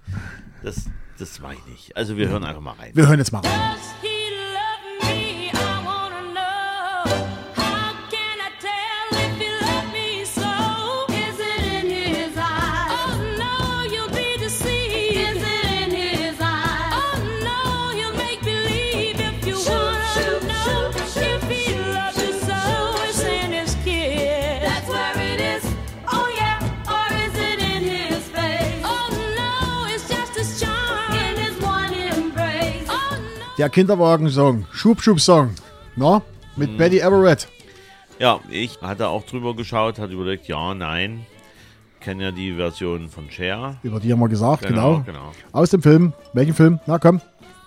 Das, 0.64 0.86
das 1.20 1.40
mache 1.42 1.56
ich 1.56 1.66
nicht. 1.72 1.98
Also 1.98 2.16
wir 2.16 2.30
hören 2.30 2.44
einfach 2.46 2.62
mal 2.62 2.74
rein. 2.74 2.92
wir 2.94 3.08
hören 3.08 3.20
jetzt 3.20 3.32
mal 3.34 3.40
rein. 3.40 3.76
Der 33.58 33.70
Kinderwagen-Song. 33.70 34.66
Schub-Schub-Song. 34.72 35.52
Na? 35.96 36.22
Mit 36.56 36.78
Betty 36.78 37.00
Everett. 37.00 37.48
Ja, 38.20 38.40
ich 38.50 38.80
hatte 38.82 39.08
auch 39.10 39.24
drüber 39.26 39.56
geschaut, 39.56 40.00
hatte 40.00 40.14
überlegt, 40.14 40.48
ja, 40.48 40.74
nein. 40.74 41.26
Kenne 42.00 42.26
ja 42.26 42.32
die 42.32 42.54
Version 42.54 43.10
von 43.10 43.30
Cher. 43.32 43.78
Über 43.84 44.00
die 44.00 44.12
haben 44.12 44.20
wir 44.20 44.30
gesagt, 44.30 44.66
genau. 44.68 45.00
Genau, 45.00 45.04
genau. 45.06 45.32
Aus 45.52 45.72
dem 45.72 45.82
Film. 45.82 46.14
Welchen 46.34 46.54
Film? 46.54 46.80
Na 46.86 47.00
komm. 47.00 47.22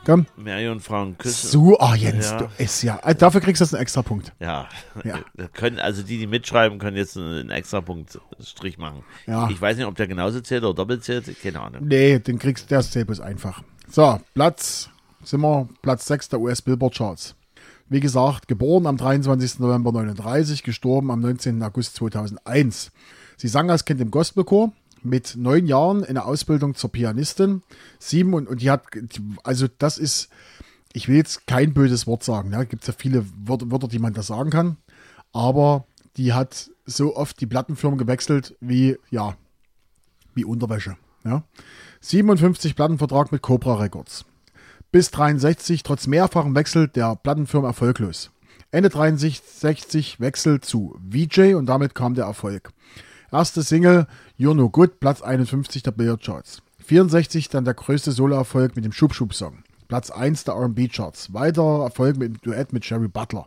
Komm. 0.06 0.26
Mary 0.36 0.68
und 0.68 0.80
Frauen 0.80 1.18
küssen. 1.18 1.48
So, 1.50 1.78
ah 1.78 1.94
Jens, 1.94 2.30
Ja. 2.30 2.38
du 2.38 2.48
ist 2.56 2.82
ja. 2.82 2.98
äh, 3.04 3.14
Dafür 3.14 3.40
kriegst 3.42 3.60
du 3.60 3.64
jetzt 3.64 3.74
einen 3.74 3.82
extra 3.82 4.02
Punkt. 4.02 4.32
Ja. 4.40 4.66
Ja. 5.04 5.18
Können, 5.52 5.78
also 5.78 6.02
die, 6.02 6.16
die 6.18 6.26
mitschreiben, 6.26 6.78
können 6.78 6.96
jetzt 6.96 7.18
einen 7.18 7.50
extra 7.50 7.80
Punkt 7.82 8.18
Strich 8.42 8.78
machen. 8.78 9.02
Ja. 9.26 9.50
Ich 9.50 9.60
weiß 9.60 9.76
nicht, 9.76 9.86
ob 9.86 9.96
der 9.96 10.06
genauso 10.06 10.40
zählt 10.40 10.62
oder 10.64 10.74
doppelt 10.74 11.04
zählt. 11.04 11.26
Keine 11.42 11.60
Ahnung. 11.60 11.86
Nee, 11.86 12.18
den 12.18 12.38
kriegst 12.38 12.70
der 12.70 12.80
zählt 12.80 13.08
bloß 13.08 13.20
einfach. 13.20 13.62
So, 13.90 14.18
Platz, 14.34 14.88
sind 15.22 15.40
wir 15.40 15.68
Platz 15.82 16.06
6 16.06 16.30
der 16.30 16.40
US 16.40 16.62
Billboard 16.62 16.94
Charts. 16.94 17.34
Wie 17.88 18.00
gesagt, 18.00 18.46
geboren 18.48 18.86
am 18.86 18.96
23. 18.96 19.58
November 19.58 19.92
39, 19.92 20.62
gestorben 20.62 21.10
am 21.10 21.20
19. 21.20 21.62
August 21.62 21.96
2001. 21.96 22.92
Sie 23.36 23.48
sang 23.48 23.70
als 23.70 23.84
Kind 23.84 24.00
im 24.00 24.10
Gospelchor, 24.10 24.72
mit 25.02 25.34
neun 25.36 25.66
Jahren 25.66 26.04
in 26.04 26.14
der 26.14 26.26
Ausbildung 26.26 26.74
zur 26.74 26.92
Pianistin. 26.92 27.62
Sieben 27.98 28.34
und, 28.34 28.48
und 28.48 28.62
die 28.62 28.70
hat, 28.70 28.84
also 29.44 29.66
das 29.78 29.98
ist, 29.98 30.28
ich 30.92 31.08
will 31.08 31.16
jetzt 31.16 31.46
kein 31.46 31.72
böses 31.72 32.06
Wort 32.06 32.22
sagen, 32.22 32.52
ja, 32.52 32.64
gibt 32.64 32.86
ja 32.86 32.94
viele 32.96 33.24
Wörter, 33.44 33.70
Wörter, 33.70 33.88
die 33.88 33.98
man 33.98 34.12
da 34.12 34.22
sagen 34.22 34.50
kann, 34.50 34.76
aber 35.32 35.86
die 36.16 36.32
hat 36.32 36.70
so 36.86 37.16
oft 37.16 37.40
die 37.40 37.46
Plattenfirmen 37.46 37.98
gewechselt 37.98 38.56
wie, 38.60 38.96
ja, 39.10 39.36
wie 40.34 40.44
Unterwäsche. 40.44 40.96
Ja. 41.24 41.44
57 42.00 42.74
Plattenvertrag 42.76 43.30
mit 43.32 43.42
Cobra 43.42 43.74
Records. 43.74 44.24
Bis 44.92 45.12
63 45.12 45.84
trotz 45.84 46.08
mehrfachen 46.08 46.56
Wechsel 46.56 46.88
der 46.88 47.14
Plattenfirma 47.14 47.68
erfolglos. 47.68 48.32
Ende 48.72 48.88
63 48.88 50.18
Wechsel 50.18 50.60
zu 50.60 50.98
VJ 51.08 51.54
und 51.54 51.66
damit 51.66 51.94
kam 51.94 52.14
der 52.14 52.24
Erfolg. 52.24 52.70
Erste 53.30 53.62
Single 53.62 54.08
You're 54.36 54.54
No 54.54 54.68
Good, 54.68 54.98
Platz 54.98 55.22
51 55.22 55.84
der 55.84 55.92
Billboard 55.92 56.24
Charts. 56.24 56.62
64 56.84 57.48
dann 57.50 57.64
der 57.64 57.74
größte 57.74 58.10
Soloerfolg 58.10 58.74
mit 58.74 58.84
dem 58.84 58.90
Schub 58.90 59.14
Schub 59.14 59.32
Song. 59.32 59.62
Platz 59.86 60.10
1 60.10 60.42
der 60.42 60.54
R&B 60.54 60.88
Charts. 60.88 61.32
Weiterer 61.32 61.84
Erfolg 61.84 62.16
mit 62.16 62.28
dem 62.28 62.40
Duett 62.40 62.72
mit 62.72 62.84
Sherry 62.84 63.06
Butler. 63.06 63.46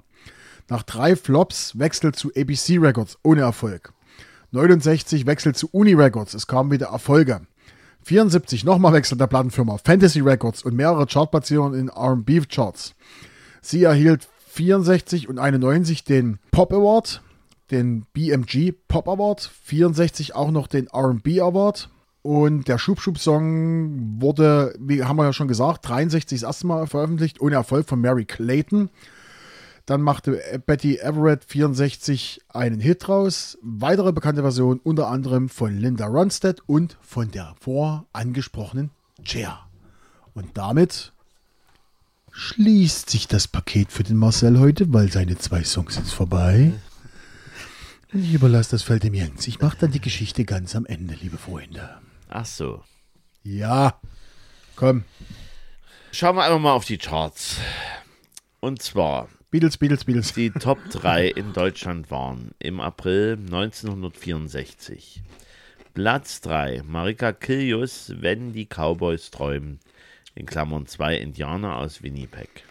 Nach 0.69 0.83
drei 0.83 1.17
Flops 1.17 1.77
Wechsel 1.77 2.13
zu 2.13 2.31
ABC 2.37 2.77
Records 2.77 3.17
ohne 3.21 3.41
Erfolg. 3.41 3.91
69 4.51 5.25
Wechsel 5.25 5.53
zu 5.53 5.67
Uni 5.73 5.93
Records, 5.93 6.35
es 6.35 6.47
kamen 6.47 6.71
wieder 6.71 6.87
Erfolge. 6.87 7.41
74 8.03 8.63
nochmal 8.63 8.93
Wechsel 8.93 9.17
der 9.17 9.27
Plattenfirma 9.27 9.77
Fantasy 9.83 10.19
Records 10.19 10.63
und 10.63 10.75
mehrere 10.75 11.05
Chartplatzierungen 11.05 11.79
in 11.79 11.87
R&B 11.89 12.41
Charts. 12.41 12.95
Sie 13.61 13.83
erhielt 13.83 14.27
64 14.49 15.29
und 15.29 15.39
91 15.39 16.03
den 16.03 16.39
Pop 16.51 16.73
Award, 16.73 17.21
den 17.71 18.05
BMG 18.13 18.73
Pop 18.87 19.07
Award, 19.07 19.49
64 19.63 20.35
auch 20.35 20.51
noch 20.51 20.67
den 20.67 20.87
R&B 20.87 21.41
Award 21.41 21.89
und 22.23 22.69
der 22.69 22.77
Schub 22.77 23.01
Schub 23.01 23.17
Song 23.19 24.21
wurde, 24.21 24.73
wie 24.79 25.03
haben 25.03 25.17
wir 25.17 25.25
ja 25.25 25.33
schon 25.33 25.49
gesagt, 25.49 25.87
63 25.87 26.39
das 26.39 26.47
erste 26.47 26.67
Mal 26.67 26.87
veröffentlicht, 26.87 27.41
ohne 27.41 27.55
Erfolg 27.55 27.87
von 27.87 27.99
Mary 27.99 28.25
Clayton. 28.25 28.89
Dann 29.85 30.01
machte 30.01 30.61
Betty 30.65 30.97
Everett 30.97 31.43
64 31.43 32.41
einen 32.49 32.79
Hit 32.79 33.09
raus. 33.09 33.57
Weitere 33.61 34.13
bekannte 34.13 34.41
Versionen 34.41 34.79
unter 34.79 35.09
anderem 35.09 35.49
von 35.49 35.77
Linda 35.77 36.07
Ronstadt 36.07 36.61
und 36.67 36.97
von 37.01 37.31
der 37.31 37.55
vorangesprochenen 37.59 38.91
Cher. 39.23 39.67
Und 40.33 40.57
damit 40.57 41.11
schließt 42.31 43.09
sich 43.09 43.27
das 43.27 43.47
Paket 43.47 43.91
für 43.91 44.03
den 44.03 44.17
Marcel 44.17 44.59
heute, 44.59 44.91
weil 44.93 45.11
seine 45.11 45.37
zwei 45.37 45.63
Songs 45.63 45.95
sind 45.95 46.07
vorbei. 46.07 46.71
Und 48.13 48.23
ich 48.23 48.33
überlasse 48.33 48.71
das 48.71 48.83
Feld 48.83 49.03
dem 49.03 49.13
Jens. 49.13 49.47
Ich 49.47 49.59
mache 49.59 49.77
dann 49.77 49.91
die 49.91 50.01
Geschichte 50.01 50.45
ganz 50.45 50.75
am 50.75 50.85
Ende, 50.85 51.15
liebe 51.15 51.37
Freunde. 51.37 51.97
Ach 52.29 52.45
so. 52.45 52.83
Ja, 53.43 53.99
komm. 54.75 55.03
Schauen 56.11 56.37
wir 56.37 56.43
einfach 56.43 56.59
mal 56.59 56.71
auf 56.71 56.85
die 56.85 56.97
Charts. 56.97 57.57
Und 58.61 58.81
zwar 58.81 59.27
Beatles, 59.53 59.77
Beatles, 59.77 60.03
Beatles. 60.03 60.33
Die 60.33 60.49
Top 60.49 60.79
3 60.89 61.27
in 61.27 61.53
Deutschland 61.53 62.09
waren 62.09 62.55
im 62.57 62.79
April 62.79 63.33
1964. 63.33 65.21
Platz 65.93 66.41
3, 66.41 66.81
Marika 66.87 67.33
Kilius, 67.33 68.11
Wenn 68.17 68.51
die 68.51 68.65
Cowboys 68.65 69.29
träumen, 69.29 69.79
in 70.33 70.47
Klammern 70.47 70.87
2 70.87 71.17
Indianer 71.17 71.77
aus 71.77 72.01
Winnipeg. 72.01 72.63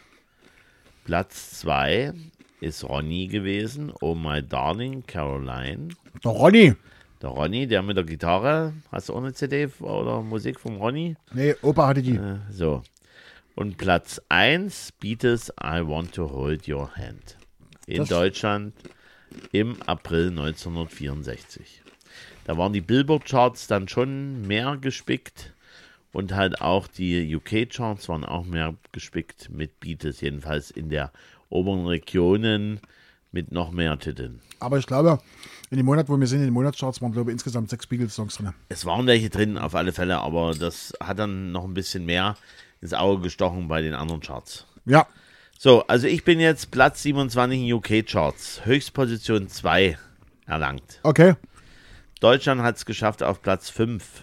Platz 1.04 1.60
2 1.60 2.14
ist 2.60 2.82
Ronny 2.82 3.28
gewesen, 3.28 3.92
Oh 4.00 4.16
My 4.16 4.42
Darling 4.42 5.06
Caroline. 5.06 5.90
Der 6.24 6.32
Ronny. 6.32 6.74
Der 7.22 7.30
Ronny, 7.30 7.68
der 7.68 7.82
mit 7.82 7.96
der 7.96 8.02
Gitarre, 8.02 8.72
hast 8.90 9.08
du 9.08 9.12
auch 9.12 9.18
eine 9.18 9.32
CD 9.32 9.68
oder 9.78 10.20
Musik 10.20 10.58
vom 10.58 10.78
Ronny? 10.78 11.14
Nee, 11.32 11.54
Opa 11.62 11.86
hatte 11.86 12.02
die. 12.02 12.16
Äh, 12.16 12.38
so. 12.50 12.82
Und 13.54 13.76
Platz 13.76 14.20
1, 14.28 14.92
Beatles 15.00 15.50
I 15.62 15.80
Want 15.86 16.14
to 16.14 16.30
Hold 16.30 16.68
Your 16.68 16.94
Hand. 16.96 17.36
In 17.86 17.98
Das- 17.98 18.08
Deutschland 18.08 18.74
im 19.52 19.80
April 19.82 20.28
1964. 20.30 21.82
Da 22.44 22.56
waren 22.56 22.72
die 22.72 22.80
Billboard-Charts 22.80 23.66
dann 23.66 23.88
schon 23.88 24.42
mehr 24.46 24.76
gespickt 24.80 25.52
und 26.12 26.34
halt 26.34 26.60
auch 26.60 26.86
die 26.86 27.34
UK-Charts 27.36 28.08
waren 28.08 28.24
auch 28.24 28.44
mehr 28.44 28.74
gespickt 28.90 29.48
mit 29.50 29.78
Beatles, 29.80 30.20
jedenfalls 30.20 30.70
in 30.70 30.88
der 30.88 31.12
oberen 31.50 31.86
Regionen 31.86 32.80
mit 33.30 33.52
noch 33.52 33.70
mehr 33.70 33.98
Titeln. 33.98 34.40
Aber 34.60 34.78
ich 34.78 34.86
glaube, 34.86 35.18
in 35.70 35.76
dem 35.78 35.86
Monat, 35.86 36.08
wo 36.08 36.18
wir 36.18 36.26
sind, 36.26 36.40
in 36.40 36.46
den 36.46 36.52
Monatscharts, 36.54 37.00
waren, 37.00 37.12
glaube 37.12 37.30
ich, 37.30 37.34
insgesamt 37.34 37.70
sechs 37.70 37.86
Beatles-Songs 37.86 38.36
drin. 38.36 38.52
Es 38.68 38.84
waren 38.84 39.06
welche 39.06 39.30
drin, 39.30 39.56
auf 39.56 39.74
alle 39.74 39.92
Fälle, 39.92 40.18
aber 40.18 40.54
das 40.54 40.92
hat 41.00 41.18
dann 41.18 41.52
noch 41.52 41.64
ein 41.64 41.74
bisschen 41.74 42.04
mehr 42.04 42.36
ins 42.82 42.92
Auge 42.92 43.22
gestochen 43.22 43.68
bei 43.68 43.80
den 43.80 43.94
anderen 43.94 44.20
Charts. 44.20 44.66
Ja, 44.84 45.06
So, 45.58 45.86
also 45.86 46.06
ich 46.08 46.24
bin 46.24 46.40
jetzt 46.40 46.70
Platz 46.72 47.02
27 47.02 47.60
in 47.60 47.72
UK-Charts, 47.72 48.66
Höchstposition 48.66 49.48
2 49.48 49.96
erlangt. 50.46 51.00
okay. 51.04 51.34
Deutschland 52.20 52.62
hat 52.62 52.76
es 52.76 52.84
geschafft 52.86 53.22
auf 53.22 53.42
Platz 53.42 53.68
5, 53.68 54.22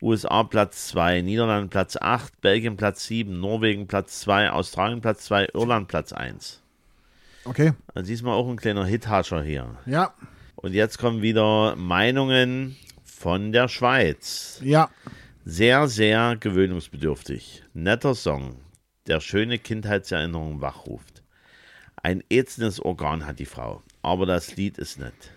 USA 0.00 0.44
Platz 0.44 0.88
2, 0.88 1.22
Niederlande 1.22 1.68
Platz 1.68 1.96
8, 2.00 2.40
Belgien 2.40 2.76
Platz 2.76 3.06
7, 3.06 3.38
Norwegen 3.40 3.88
Platz 3.88 4.20
2, 4.20 4.50
Australien 4.52 5.00
Platz 5.00 5.24
2, 5.24 5.48
Irland 5.54 5.88
Platz 5.88 6.12
1. 6.12 6.62
Okay. 7.44 7.72
Also 7.94 8.06
diesmal 8.08 8.34
auch 8.34 8.48
ein 8.48 8.56
kleiner 8.56 8.84
Hithascher 8.84 9.42
hier. 9.42 9.76
Ja. 9.86 10.14
Und 10.54 10.72
jetzt 10.72 10.98
kommen 10.98 11.20
wieder 11.22 11.74
Meinungen 11.76 12.76
von 13.02 13.50
der 13.50 13.66
Schweiz. 13.68 14.60
Ja, 14.62 14.88
Sehr, 15.52 15.88
sehr 15.88 16.36
gewöhnungsbedürftig. 16.36 17.64
Netter 17.74 18.14
Song, 18.14 18.60
der 19.08 19.18
schöne 19.18 19.58
Kindheitserinnerungen 19.58 20.60
wachruft. 20.60 21.24
Ein 21.96 22.22
ätzendes 22.30 22.78
Organ 22.78 23.26
hat 23.26 23.40
die 23.40 23.46
Frau, 23.46 23.82
aber 24.00 24.26
das 24.26 24.54
Lied 24.54 24.78
ist 24.78 25.00
nett. 25.00 25.32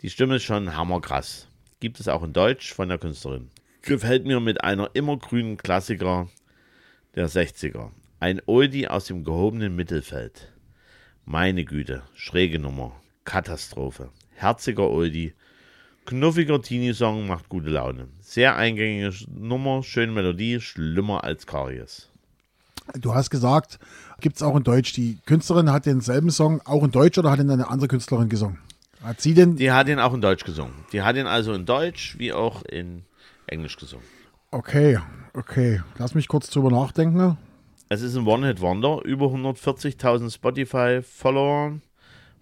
Die 0.00 0.08
Stimme 0.08 0.36
ist 0.36 0.44
schon 0.44 0.74
hammerkrass. 0.74 1.48
Gibt 1.80 2.00
es 2.00 2.08
auch 2.08 2.22
in 2.22 2.32
Deutsch 2.32 2.72
von 2.72 2.88
der 2.88 2.96
Künstlerin. 2.96 3.50
Gefällt 3.82 4.24
mir 4.24 4.40
mit 4.40 4.64
einer 4.64 4.88
immergrünen 4.94 5.58
Klassiker 5.58 6.30
der 7.14 7.28
60er. 7.28 7.90
Ein 8.20 8.40
Oldie 8.46 8.88
aus 8.88 9.04
dem 9.04 9.22
gehobenen 9.22 9.76
Mittelfeld. 9.76 10.50
Meine 11.26 11.66
Güte, 11.66 12.04
schräge 12.14 12.58
Nummer. 12.58 12.98
Katastrophe. 13.26 14.08
Herziger 14.30 14.88
Oldie. 14.88 15.34
Knuffiger 16.04 16.60
Teenie-Song 16.60 17.26
macht 17.26 17.48
gute 17.48 17.70
Laune. 17.70 18.08
Sehr 18.20 18.56
eingängige 18.56 19.12
Nummer, 19.30 19.82
schöne 19.82 20.12
Melodie, 20.12 20.60
schlimmer 20.60 21.24
als 21.24 21.46
Karies. 21.46 22.08
du 22.94 23.14
hast 23.14 23.30
gesagt, 23.30 23.78
gibt 24.20 24.36
es 24.36 24.42
auch 24.42 24.56
in 24.56 24.64
Deutsch. 24.64 24.92
Die 24.94 25.18
Künstlerin 25.26 25.70
hat 25.70 25.86
denselben 25.86 26.30
Song 26.30 26.60
auch 26.64 26.82
in 26.82 26.90
Deutsch 26.90 27.18
oder 27.18 27.30
hat 27.30 27.38
ihn 27.38 27.50
eine 27.50 27.70
andere 27.70 27.88
Künstlerin 27.88 28.28
gesungen? 28.28 28.58
Hat 29.02 29.20
sie 29.20 29.34
denn? 29.34 29.56
Die 29.56 29.70
hat 29.70 29.88
ihn 29.88 29.98
auch 29.98 30.14
in 30.14 30.20
Deutsch 30.20 30.44
gesungen. 30.44 30.74
Die 30.92 31.02
hat 31.02 31.16
ihn 31.16 31.26
also 31.26 31.52
in 31.52 31.66
Deutsch 31.66 32.18
wie 32.18 32.32
auch 32.32 32.62
in 32.62 33.04
Englisch 33.46 33.76
gesungen. 33.76 34.06
Okay, 34.50 34.98
okay. 35.34 35.82
Lass 35.98 36.14
mich 36.14 36.28
kurz 36.28 36.50
drüber 36.50 36.70
nachdenken. 36.70 37.36
Es 37.88 38.02
ist 38.02 38.16
ein 38.16 38.26
One-Hit-Wonder, 38.26 39.02
über 39.04 39.26
140.000 39.26 40.32
Spotify-Follower 40.32 41.80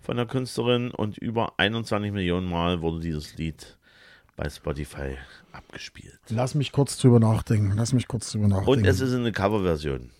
von 0.01 0.17
der 0.17 0.27
Künstlerin 0.27 0.91
und 0.91 1.19
über 1.19 1.55
21 1.59 2.13
Millionen 2.13 2.49
Mal 2.49 2.81
wurde 2.83 3.01
dieses 3.01 3.37
Lied 3.37 3.79
bei 4.37 4.49
Spotify 4.49 5.17
abgespielt. 5.53 6.19
Lass 6.29 6.55
mich 6.55 6.73
kurz 6.73 6.97
drüber 6.97 7.21
nachdenken. 7.21 7.73
Lass 7.77 7.93
mich 7.93 8.09
kurz 8.09 8.33
drüber 8.33 8.49
nachdenken. 8.49 8.71
Und 8.71 8.87
es 8.87 9.01
ist 9.01 9.15
eine 9.15 9.33
Coverversion. 9.33 10.11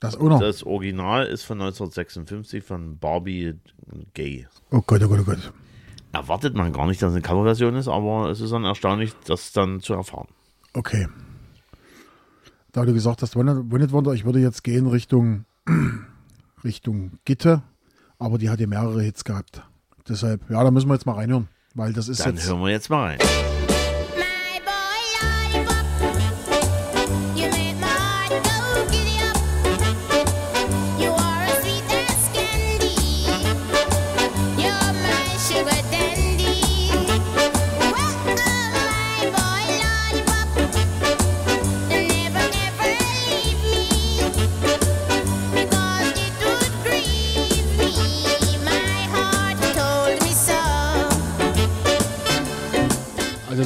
das. 0.00 0.16
Das 0.18 0.62
Original 0.64 1.26
ist 1.26 1.44
von 1.44 1.60
1956 1.60 2.64
von 2.64 2.98
Barbie 2.98 3.54
Gay. 4.14 4.46
oh 4.70 4.82
Gott, 4.84 5.02
oh 5.04 5.08
Gott, 5.08 5.20
oh 5.20 5.24
Gott. 5.24 5.52
Erwartet 6.12 6.54
man 6.54 6.72
gar 6.72 6.86
nicht, 6.86 7.02
dass 7.02 7.10
es 7.10 7.16
eine 7.16 7.22
Coverversion 7.22 7.74
ist, 7.76 7.88
aber 7.88 8.30
es 8.30 8.40
ist 8.40 8.52
dann 8.52 8.64
erstaunlich, 8.64 9.12
das 9.26 9.52
dann 9.52 9.80
zu 9.80 9.94
erfahren. 9.94 10.28
Okay. 10.72 11.08
Da 12.72 12.84
du 12.84 12.92
gesagt 12.92 13.22
hast, 13.22 13.36
One 13.36 13.70
Wonder, 13.70 14.12
ich 14.12 14.24
würde 14.24 14.40
jetzt 14.40 14.64
gehen 14.64 14.88
Richtung, 14.88 15.44
Richtung 16.64 17.18
Gitte, 17.24 17.62
aber 18.18 18.38
die 18.38 18.50
hat 18.50 18.60
ja 18.60 18.66
mehrere 18.66 19.02
Hits 19.02 19.24
gehabt. 19.24 19.62
Deshalb, 20.08 20.48
ja, 20.50 20.62
da 20.62 20.70
müssen 20.70 20.88
wir 20.88 20.94
jetzt 20.94 21.06
mal 21.06 21.14
reinhören, 21.14 21.48
weil 21.74 21.92
das 21.92 22.08
ist 22.08 22.24
Dann 22.24 22.34
jetzt. 22.36 22.48
hören 22.48 22.60
wir 22.60 22.70
jetzt 22.70 22.90
mal 22.90 23.02
rein. 23.16 23.18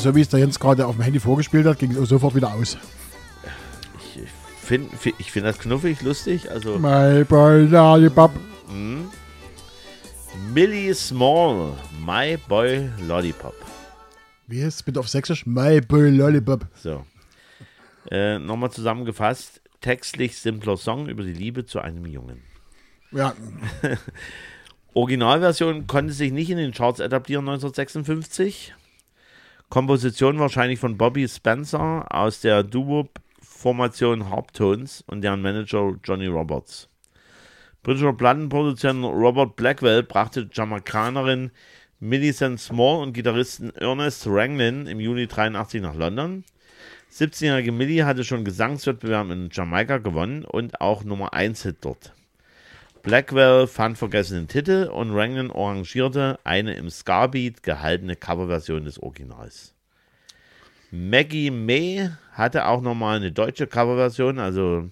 So 0.08 0.14
wie 0.14 0.22
es 0.22 0.30
der 0.30 0.40
Jens 0.40 0.58
gerade 0.58 0.86
auf 0.86 0.96
dem 0.96 1.02
Handy 1.04 1.20
vorgespielt 1.20 1.66
hat, 1.66 1.78
ging 1.78 1.90
es 1.90 2.08
sofort 2.08 2.34
wieder 2.34 2.54
aus. 2.54 2.78
Ich 3.98 4.22
finde 4.62 4.88
ich 5.18 5.30
find 5.30 5.44
das 5.44 5.58
knuffig, 5.58 6.00
lustig. 6.00 6.50
Also 6.50 6.78
My 6.78 7.24
boy 7.24 7.66
lollipop. 7.66 8.30
Millie 10.54 10.94
Small, 10.94 11.74
My 12.06 12.38
Boy 12.48 12.88
Lollipop. 13.06 13.54
Wie 14.46 14.60
ist 14.60 14.76
es 14.76 14.82
bitte 14.82 15.00
auf 15.00 15.08
Sächsisch? 15.08 15.44
My 15.44 15.82
boy 15.82 16.08
lollipop. 16.08 16.66
So. 16.74 17.04
Äh, 18.10 18.38
Nochmal 18.38 18.70
zusammengefasst: 18.70 19.60
textlich 19.82 20.38
simpler 20.38 20.78
Song 20.78 21.08
über 21.08 21.22
die 21.22 21.34
Liebe 21.34 21.66
zu 21.66 21.80
einem 21.80 22.06
Jungen. 22.06 22.42
Ja, 23.12 23.34
Originalversion 24.94 25.86
konnte 25.86 26.14
sich 26.14 26.32
nicht 26.32 26.48
in 26.48 26.56
den 26.56 26.72
Charts 26.72 27.00
etablieren 27.00 27.46
1956. 27.46 28.74
Komposition 29.70 30.38
wahrscheinlich 30.38 30.78
von 30.78 30.96
Bobby 30.96 31.28
Spencer 31.28 32.06
aus 32.08 32.40
der 32.40 32.62
Doo-Wop-Formation 32.62 34.30
Harptones 34.30 35.04
und 35.06 35.20
deren 35.20 35.42
Manager 35.42 35.94
Johnny 36.02 36.26
Roberts. 36.26 36.88
Britischer 37.82 38.14
Plattenproduzent 38.14 39.04
Robert 39.04 39.56
Blackwell 39.56 40.02
brachte 40.02 40.48
Jamaikanerin 40.50 41.50
Millicent 42.00 42.58
Small 42.58 43.02
und 43.02 43.12
Gitarristen 43.12 43.68
Ernest 43.76 44.26
Ranglin 44.26 44.86
im 44.86 45.00
Juli 45.00 45.26
83 45.26 45.82
nach 45.82 45.94
London. 45.94 46.44
17-jährige 47.12 47.70
Millie 47.70 48.06
hatte 48.06 48.24
schon 48.24 48.46
Gesangswettbewerb 48.46 49.30
in 49.30 49.50
Jamaika 49.52 49.98
gewonnen 49.98 50.46
und 50.46 50.80
auch 50.80 51.04
Nummer 51.04 51.34
1 51.34 51.64
Hit 51.64 51.76
dort. 51.82 52.14
Blackwell 53.02 53.66
fand 53.66 53.98
vergessenen 53.98 54.48
Titel 54.48 54.90
und 54.92 55.12
Ranglin 55.12 55.50
arrangierte 55.50 56.38
eine 56.44 56.74
im 56.74 56.90
Ska-Beat 56.90 57.62
gehaltene 57.62 58.16
Coverversion 58.16 58.84
des 58.84 59.02
Originals. 59.02 59.74
Maggie 60.90 61.50
May 61.50 62.10
hatte 62.32 62.66
auch 62.66 62.80
nochmal 62.80 63.16
eine 63.16 63.32
deutsche 63.32 63.66
Coverversion, 63.66 64.38
also 64.38 64.88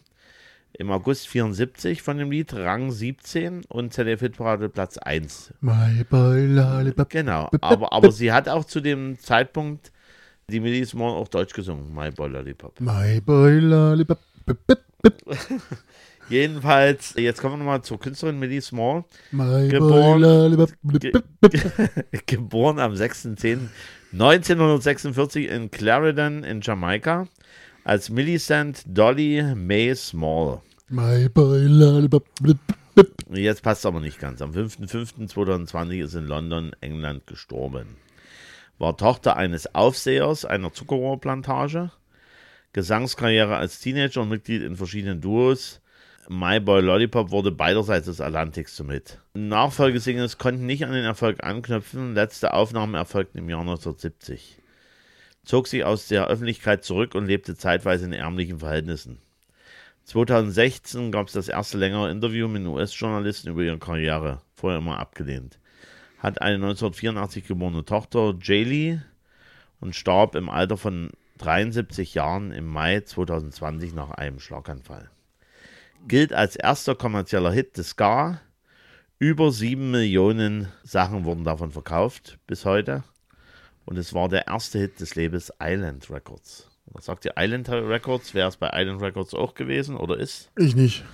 im 0.74 0.90
August 0.90 1.28
74 1.28 2.02
von 2.02 2.18
dem 2.18 2.30
Lied, 2.30 2.52
Rang 2.52 2.90
17 2.90 3.64
und 3.68 3.94
ZDF-Hitparade 3.94 4.68
Platz 4.68 4.98
1. 4.98 5.54
my 5.60 6.04
boy 6.04 6.46
lollipop. 6.46 7.08
Genau, 7.08 7.48
aber, 7.60 7.92
aber 7.92 8.12
sie 8.12 8.32
hat 8.32 8.48
auch 8.48 8.64
zu 8.64 8.80
dem 8.80 9.18
Zeitpunkt 9.18 9.90
die 10.48 10.60
Millie 10.60 10.86
Small 10.86 11.12
auch 11.12 11.28
Deutsch 11.28 11.54
gesungen, 11.54 11.92
My 11.92 12.10
Boy 12.10 12.28
Lollipop. 12.28 12.80
My 12.80 13.20
boy 13.20 13.58
lollipop. 13.58 14.18
Jedenfalls, 16.28 17.14
jetzt 17.16 17.40
kommen 17.40 17.54
wir 17.54 17.58
nochmal 17.58 17.82
zur 17.82 17.98
Künstlerin 18.00 18.38
Millie 18.38 18.60
Small. 18.60 19.04
Geboren- 19.68 20.20
Ge 21.00 21.12
geboren 22.26 22.78
am 22.80 22.92
6.10.1946 22.94 25.46
in 25.46 25.70
Clarendon 25.70 26.42
in 26.44 26.60
Jamaika 26.60 27.26
als 27.84 28.10
Millicent 28.10 28.82
Dolly 28.86 29.42
May 29.54 29.94
Small. 29.94 30.60
My 30.88 31.28
boy. 31.28 31.66
Jetzt 33.32 33.62
passt 33.62 33.80
es 33.80 33.86
aber 33.86 34.00
nicht 34.00 34.18
ganz. 34.18 34.40
Am 34.42 34.50
5.5.2020 34.52 36.02
ist 36.02 36.14
in 36.14 36.26
London, 36.26 36.72
England 36.80 37.26
gestorben. 37.26 37.96
War 38.78 38.96
Tochter 38.96 39.36
eines 39.36 39.74
Aufsehers 39.74 40.44
einer 40.44 40.72
Zuckerrohrplantage. 40.72 41.90
Gesangskarriere 42.72 43.56
als 43.56 43.80
Teenager 43.80 44.22
und 44.22 44.28
Mitglied 44.28 44.62
in 44.62 44.76
verschiedenen 44.76 45.20
Duos. 45.20 45.80
My 46.28 46.58
Boy 46.58 46.82
Lollipop 46.82 47.30
wurde 47.30 47.52
beiderseits 47.52 48.06
des 48.06 48.20
Atlantiks 48.20 48.74
zum 48.74 48.90
Hit. 48.90 49.20
Nachfolgesingles 49.34 50.38
konnten 50.38 50.66
nicht 50.66 50.84
an 50.84 50.92
den 50.92 51.04
Erfolg 51.04 51.44
anknüpfen. 51.44 52.14
Letzte 52.14 52.52
Aufnahmen 52.52 52.94
erfolgten 52.94 53.38
im 53.38 53.48
Jahr 53.48 53.60
1970. 53.60 54.60
Zog 55.44 55.68
sich 55.68 55.84
aus 55.84 56.08
der 56.08 56.26
Öffentlichkeit 56.26 56.84
zurück 56.84 57.14
und 57.14 57.26
lebte 57.26 57.54
zeitweise 57.54 58.06
in 58.06 58.12
ärmlichen 58.12 58.58
Verhältnissen. 58.58 59.18
2016 60.02 61.12
gab 61.12 61.28
es 61.28 61.34
das 61.34 61.48
erste 61.48 61.78
längere 61.78 62.10
Interview 62.10 62.48
mit 62.48 62.66
US-Journalisten 62.66 63.50
über 63.50 63.62
ihre 63.62 63.78
Karriere, 63.78 64.40
vorher 64.54 64.80
immer 64.80 64.98
abgelehnt. 64.98 65.60
Hat 66.18 66.42
eine 66.42 66.56
1984 66.56 67.46
geborene 67.46 67.84
Tochter, 67.84 68.34
Jaylee, 68.42 69.00
und 69.78 69.94
starb 69.94 70.34
im 70.34 70.48
Alter 70.48 70.76
von 70.76 71.10
73 71.38 72.14
Jahren 72.14 72.50
im 72.50 72.66
Mai 72.66 73.00
2020 73.00 73.94
nach 73.94 74.10
einem 74.10 74.40
Schlaganfall. 74.40 75.10
Gilt 76.08 76.32
als 76.32 76.56
erster 76.56 76.94
kommerzieller 76.94 77.52
Hit 77.52 77.76
des 77.76 77.90
Ska. 77.90 78.40
Über 79.18 79.50
sieben 79.50 79.90
Millionen 79.90 80.68
Sachen 80.82 81.24
wurden 81.24 81.44
davon 81.44 81.72
verkauft 81.72 82.38
bis 82.46 82.64
heute. 82.64 83.02
Und 83.84 83.96
es 83.96 84.12
war 84.12 84.28
der 84.28 84.46
erste 84.46 84.78
Hit 84.78 85.00
des 85.00 85.14
Labels 85.14 85.52
Island 85.60 86.10
Records. 86.10 86.68
Was 86.86 87.06
sagt 87.06 87.24
ihr 87.24 87.34
Island 87.36 87.68
Records? 87.68 88.34
Wäre 88.34 88.48
es 88.48 88.56
bei 88.56 88.70
Island 88.72 89.00
Records 89.02 89.34
auch 89.34 89.54
gewesen 89.54 89.96
oder 89.96 90.18
ist? 90.18 90.50
Ich 90.56 90.76
nicht. 90.76 91.04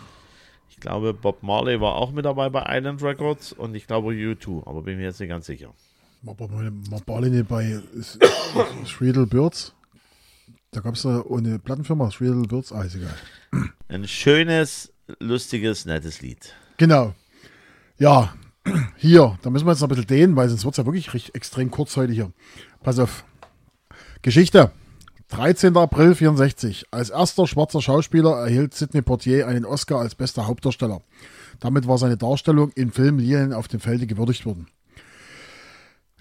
Ich 0.68 0.80
glaube, 0.80 1.14
Bob 1.14 1.42
Marley 1.42 1.80
war 1.80 1.94
auch 1.94 2.12
mit 2.12 2.24
dabei 2.24 2.48
bei 2.48 2.64
Island 2.66 3.02
Records 3.02 3.52
und 3.52 3.74
ich 3.74 3.86
glaube 3.86 4.12
U2, 4.12 4.66
aber 4.66 4.82
bin 4.82 4.98
mir 4.98 5.04
jetzt 5.04 5.20
nicht 5.20 5.28
ganz 5.28 5.46
sicher. 5.46 5.72
Mabaline 6.22 7.44
bei 7.44 7.80
Shriedel 8.86 9.26
Birds. 9.26 9.74
Da 10.72 10.80
gab 10.80 10.94
es 10.94 11.04
eine 11.04 11.58
Plattenfirma, 11.58 12.10
Shriedel 12.10 12.42
Birds. 12.48 12.72
Ah, 12.72 12.82
ist 12.82 12.96
egal. 12.96 13.14
Ein 13.88 14.08
schönes, 14.08 14.90
lustiges, 15.20 15.84
nettes 15.84 16.22
Lied. 16.22 16.54
Genau. 16.78 17.14
Ja, 17.98 18.32
Hier, 18.96 19.38
da 19.42 19.50
müssen 19.50 19.66
wir 19.66 19.72
jetzt 19.72 19.80
noch 19.80 19.88
ein 19.88 19.90
bisschen 19.90 20.06
dehnen, 20.06 20.36
weil 20.36 20.48
sonst 20.48 20.64
wird 20.64 20.74
es 20.74 20.78
ja 20.78 20.86
wirklich 20.86 21.12
richtig, 21.12 21.34
extrem 21.34 21.70
kurz 21.70 21.96
heute 21.96 22.12
hier. 22.12 22.32
Pass 22.82 22.98
auf. 22.98 23.24
Geschichte. 24.22 24.70
13. 25.28 25.76
April 25.76 26.14
64. 26.14 26.86
Als 26.90 27.10
erster 27.10 27.46
schwarzer 27.46 27.80
Schauspieler 27.80 28.36
erhielt 28.36 28.74
Sidney 28.74 29.02
Portier 29.02 29.48
einen 29.48 29.64
Oscar 29.64 29.98
als 29.98 30.14
bester 30.14 30.46
Hauptdarsteller. 30.46 31.00
Damit 31.58 31.86
war 31.88 31.96
seine 31.98 32.16
Darstellung 32.18 32.70
im 32.74 32.92
Film 32.92 33.18
Lilien 33.18 33.52
auf 33.52 33.66
dem 33.66 33.80
Felde 33.80 34.06
gewürdigt 34.06 34.44
worden. 34.44 34.68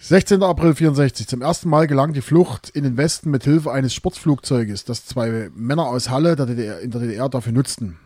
16. 0.03 0.41
April 0.41 0.73
64. 0.73 1.27
Zum 1.27 1.43
ersten 1.43 1.69
Mal 1.69 1.85
gelang 1.85 2.13
die 2.13 2.21
Flucht 2.21 2.71
in 2.71 2.83
den 2.83 2.97
Westen 2.97 3.29
mit 3.29 3.43
Hilfe 3.43 3.71
eines 3.71 3.93
Sportflugzeuges, 3.93 4.83
das 4.83 5.05
zwei 5.05 5.51
Männer 5.53 5.85
aus 5.85 6.09
Halle 6.09 6.35
der 6.35 6.47
DDR, 6.47 6.79
in 6.79 6.89
der 6.89 7.01
DDR 7.01 7.29
dafür 7.29 7.53
nutzten. 7.53 7.99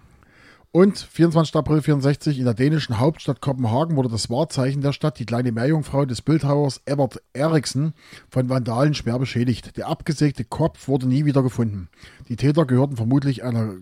Und 0.74 0.98
24. 0.98 1.56
April 1.56 1.82
64 1.82 2.38
in 2.38 2.44
der 2.44 2.54
dänischen 2.54 3.00
Hauptstadt 3.00 3.40
Kopenhagen 3.40 3.96
wurde 3.96 4.10
das 4.10 4.30
Wahrzeichen 4.30 4.82
der 4.82 4.92
Stadt, 4.92 5.20
die 5.20 5.26
kleine 5.26 5.54
Meerjungfrau 5.54 6.04
des 6.04 6.22
Bildhauers 6.22 6.82
Ebert 6.86 7.22
Eriksen, 7.32 7.94
von 8.28 8.50
Vandalen 8.50 8.94
schwer 8.94 9.18
beschädigt. 9.18 9.78
Der 9.78 9.88
abgesägte 9.88 10.44
Kopf 10.44 10.90
wurde 10.90 11.08
nie 11.08 11.24
wieder 11.24 11.44
gefunden. 11.44 11.88
Die 12.28 12.36
Täter 12.36 12.66
gehörten 12.66 12.98
vermutlich 12.98 13.46
einer 13.46 13.76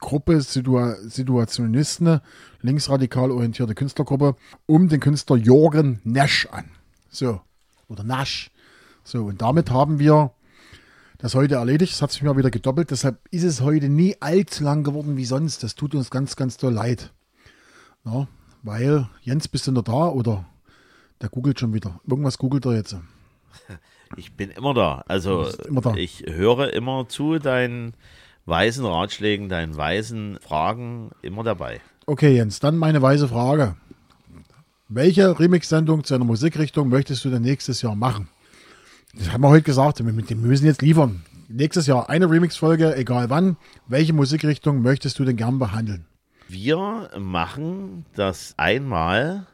Gruppe 0.00 0.42
Situa 0.42 0.96
Situationisten, 1.00 2.20
linksradikal 2.60 3.30
orientierte 3.30 3.74
Künstlergruppe, 3.74 4.36
um 4.66 4.90
den 4.90 5.00
Künstler 5.00 5.36
Jorgen 5.36 6.02
Nash 6.04 6.46
an. 6.52 6.66
So, 7.10 7.40
oder 7.88 8.04
Nash. 8.04 8.50
So, 9.04 9.24
und 9.24 9.40
damit 9.40 9.70
haben 9.70 9.98
wir 9.98 10.32
das 11.18 11.34
heute 11.34 11.56
erledigt. 11.56 11.92
Es 11.92 12.02
hat 12.02 12.12
sich 12.12 12.22
mal 12.22 12.36
wieder 12.36 12.50
gedoppelt. 12.50 12.90
Deshalb 12.90 13.20
ist 13.30 13.44
es 13.44 13.60
heute 13.60 13.88
nie 13.88 14.16
allzu 14.20 14.64
lang 14.64 14.84
geworden 14.84 15.16
wie 15.16 15.24
sonst. 15.24 15.62
Das 15.62 15.74
tut 15.74 15.94
uns 15.94 16.10
ganz, 16.10 16.36
ganz 16.36 16.56
doll 16.56 16.72
leid. 16.72 17.12
Ja, 18.04 18.28
weil, 18.62 19.08
Jens, 19.22 19.48
bist 19.48 19.66
du 19.66 19.72
noch 19.72 19.82
da 19.82 20.08
oder 20.08 20.44
der 21.20 21.28
googelt 21.28 21.58
schon 21.58 21.74
wieder? 21.74 22.00
Irgendwas 22.06 22.38
googelt 22.38 22.64
er 22.66 22.74
jetzt. 22.74 22.96
Ich 24.16 24.34
bin 24.34 24.48
immer 24.50 24.72
da. 24.72 25.04
Also 25.06 25.46
immer 25.68 25.82
da. 25.82 25.94
ich 25.94 26.24
höre 26.26 26.72
immer 26.72 27.10
zu 27.10 27.38
deinen 27.38 27.92
weisen 28.46 28.86
Ratschlägen, 28.86 29.50
deinen 29.50 29.76
weisen 29.76 30.38
Fragen 30.40 31.10
immer 31.20 31.44
dabei. 31.44 31.82
Okay, 32.06 32.34
Jens, 32.34 32.58
dann 32.58 32.78
meine 32.78 33.02
weise 33.02 33.28
Frage. 33.28 33.76
Welche 34.90 35.38
Remix-Sendung 35.38 36.02
zu 36.02 36.14
einer 36.14 36.24
Musikrichtung 36.24 36.88
möchtest 36.88 37.22
du 37.22 37.28
denn 37.28 37.42
nächstes 37.42 37.82
Jahr 37.82 37.94
machen? 37.94 38.28
Das 39.14 39.30
haben 39.30 39.42
wir 39.42 39.50
heute 39.50 39.64
gesagt, 39.64 39.98
wir 39.98 40.36
müssen 40.36 40.64
jetzt 40.64 40.80
liefern. 40.80 41.26
Nächstes 41.46 41.86
Jahr 41.86 42.08
eine 42.08 42.30
Remix-Folge, 42.30 42.96
egal 42.96 43.28
wann. 43.28 43.58
Welche 43.86 44.14
Musikrichtung 44.14 44.80
möchtest 44.80 45.18
du 45.18 45.26
denn 45.26 45.36
gern 45.36 45.58
behandeln? 45.58 46.06
Wir 46.48 47.10
machen 47.18 48.06
das 48.14 48.54
einmal, 48.56 49.46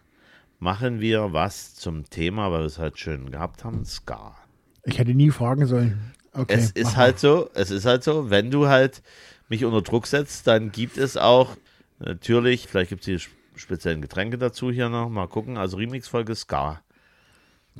machen 0.60 1.00
wir 1.00 1.32
was 1.32 1.74
zum 1.74 2.08
Thema, 2.08 2.52
weil 2.52 2.60
wir 2.60 2.66
es 2.66 2.78
halt 2.78 3.00
schön 3.00 3.32
gehabt 3.32 3.64
haben, 3.64 3.84
Ska. 3.84 4.36
Ich 4.84 5.00
hätte 5.00 5.14
nie 5.14 5.32
fragen 5.32 5.66
sollen. 5.66 6.12
Okay, 6.32 6.54
es 6.54 6.70
ist 6.70 6.96
halt 6.96 7.18
so, 7.18 7.50
es 7.54 7.72
ist 7.72 7.86
halt 7.86 8.04
so, 8.04 8.30
wenn 8.30 8.52
du 8.52 8.68
halt 8.68 9.02
mich 9.48 9.64
unter 9.64 9.82
Druck 9.82 10.06
setzt, 10.06 10.46
dann 10.46 10.70
gibt 10.70 10.96
es 10.96 11.16
auch 11.16 11.56
natürlich, 11.98 12.68
vielleicht 12.68 12.90
gibt 12.90 13.00
es 13.00 13.06
die 13.06 13.18
speziellen 13.56 14.02
Getränke 14.02 14.38
dazu 14.38 14.70
hier 14.70 14.88
noch, 14.88 15.08
mal 15.08 15.28
gucken, 15.28 15.56
also 15.56 15.76
Remix-Folge 15.76 16.34
Ska. 16.34 16.80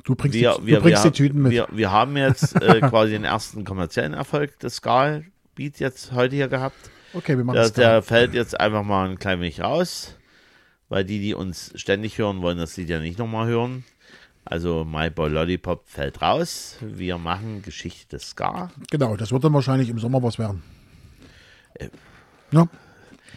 Du 0.03 0.15
bringst, 0.15 0.37
Wir, 0.37 0.55
die, 0.59 0.67
wir, 0.67 0.77
du 0.77 0.83
bringst 0.83 1.03
wir, 1.03 1.11
die 1.11 1.17
Tüten 1.17 1.41
mit. 1.41 1.51
Wir, 1.51 1.67
wir 1.71 1.91
haben 1.91 2.17
jetzt 2.17 2.61
äh, 2.61 2.79
quasi 2.89 3.11
den 3.11 3.23
ersten 3.23 3.63
kommerziellen 3.63 4.13
Erfolg 4.13 4.59
des 4.59 4.77
Ska-Beat 4.77 5.79
jetzt 5.79 6.11
heute 6.11 6.35
hier 6.35 6.47
gehabt. 6.47 6.77
okay, 7.13 7.37
wir 7.37 7.43
machen 7.43 7.55
Der, 7.55 7.69
der 7.69 8.01
fällt 8.01 8.33
jetzt 8.33 8.59
einfach 8.59 8.83
mal 8.83 9.09
ein 9.09 9.19
klein 9.19 9.39
wenig 9.39 9.61
raus, 9.61 10.15
weil 10.89 11.05
die, 11.05 11.19
die 11.19 11.33
uns 11.33 11.71
ständig 11.75 12.17
hören, 12.17 12.41
wollen 12.41 12.57
das 12.57 12.75
Lied 12.77 12.89
ja 12.89 12.99
nicht 12.99 13.19
nochmal 13.19 13.47
hören. 13.47 13.85
Also 14.43 14.85
My 14.85 15.09
Boy 15.09 15.29
Lollipop 15.29 15.87
fällt 15.87 16.21
raus. 16.21 16.77
Wir 16.81 17.17
machen 17.17 17.63
Geschichte 17.63 18.17
des 18.17 18.29
Ska. 18.29 18.69
Genau, 18.91 19.15
das 19.15 19.31
wird 19.31 19.43
dann 19.43 19.53
wahrscheinlich 19.53 19.89
im 19.89 19.97
Sommer 19.97 20.21
was 20.21 20.37
werden. 20.37 20.61
Äh. 21.73 21.89
Ja, 22.51 22.67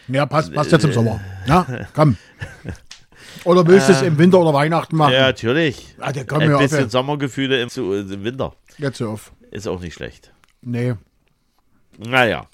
ja 0.08 0.26
passt, 0.26 0.52
passt 0.52 0.72
jetzt 0.72 0.84
im 0.84 0.92
Sommer. 0.92 1.20
Ja, 1.46 1.66
komm. 1.94 2.16
Oder 3.44 3.66
willst 3.66 3.88
du 3.88 3.92
es 3.92 4.02
im 4.02 4.18
Winter 4.18 4.38
oder 4.40 4.52
Weihnachten 4.52 4.96
machen? 4.96 5.12
Ja, 5.12 5.22
natürlich. 5.26 5.94
Ah, 5.98 6.12
der 6.12 6.30
Ein 6.32 6.48
mir 6.48 6.56
auf. 6.56 6.62
bisschen 6.62 6.84
ey. 6.84 6.90
Sommergefühle 6.90 7.60
im, 7.62 7.68
zu- 7.68 7.92
im 7.94 8.24
Winter 8.24 8.54
Jetzt 8.78 9.00
hör 9.00 9.10
auf. 9.10 9.32
ist 9.50 9.66
auch 9.68 9.80
nicht 9.80 9.94
schlecht. 9.94 10.32
Nee. 10.60 10.94
Naja, 11.98 12.46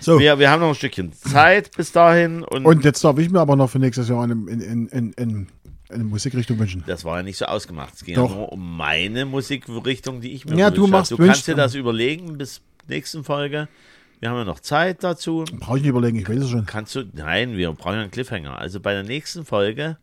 So, 0.00 0.18
wir, 0.18 0.38
wir 0.38 0.50
haben 0.50 0.60
noch 0.60 0.68
ein 0.68 0.74
Stückchen 0.74 1.12
Zeit 1.12 1.70
bis 1.76 1.92
dahin 1.92 2.42
und, 2.44 2.64
und 2.66 2.84
jetzt 2.84 3.02
darf 3.04 3.18
ich 3.18 3.30
mir 3.30 3.40
aber 3.40 3.56
noch 3.56 3.70
für 3.70 3.78
nächstes 3.78 4.08
Jahr 4.08 4.22
eine, 4.22 4.32
in, 4.34 4.60
in, 4.60 4.86
in, 4.88 5.12
in, 5.14 5.46
eine 5.90 6.04
Musikrichtung 6.04 6.58
wünschen. 6.58 6.82
das 6.86 7.04
war 7.04 7.18
ja 7.18 7.22
nicht 7.22 7.36
so 7.38 7.44
ausgemacht. 7.46 7.94
Es 7.94 8.04
ging 8.04 8.14
Doch. 8.16 8.30
ja 8.30 8.36
nur 8.36 8.52
um 8.52 8.76
meine 8.76 9.24
Musikrichtung, 9.26 10.20
die 10.20 10.32
ich 10.32 10.44
mir 10.46 10.56
Ja, 10.56 10.70
du 10.70 10.86
gewünscht 10.86 10.92
habe. 10.92 10.98
machst 11.00 11.10
Du 11.12 11.16
kannst 11.18 11.46
dir 11.48 11.54
das 11.54 11.74
überlegen 11.74 12.36
bis 12.38 12.60
nächsten 12.88 13.24
Folge. 13.24 13.68
Wir 14.22 14.30
haben 14.30 14.38
ja 14.38 14.44
noch 14.44 14.60
Zeit 14.60 15.02
dazu. 15.02 15.44
Brauche 15.58 15.78
ich 15.78 15.82
nicht 15.82 15.90
überlegen, 15.90 16.16
ich 16.16 16.28
weiß 16.28 16.44
es 16.44 16.50
schon. 16.50 16.64
Kannst 16.64 16.94
du, 16.94 17.02
nein, 17.12 17.56
wir 17.56 17.72
brauchen 17.72 17.96
einen 17.96 18.12
Cliffhanger. 18.12 18.56
Also 18.56 18.78
bei 18.78 18.92
der 18.92 19.02
nächsten 19.02 19.44
Folge 19.44 19.96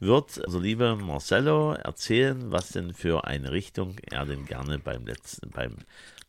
wird 0.00 0.38
unser 0.38 0.58
lieber 0.58 0.96
Marcello 0.96 1.74
erzählen, 1.74 2.50
was 2.50 2.70
denn 2.70 2.94
für 2.94 3.28
eine 3.28 3.52
Richtung 3.52 3.94
er 4.10 4.26
denn 4.26 4.44
gerne 4.44 4.80
beim 4.80 5.06
letzten, 5.06 5.50
beim, 5.50 5.76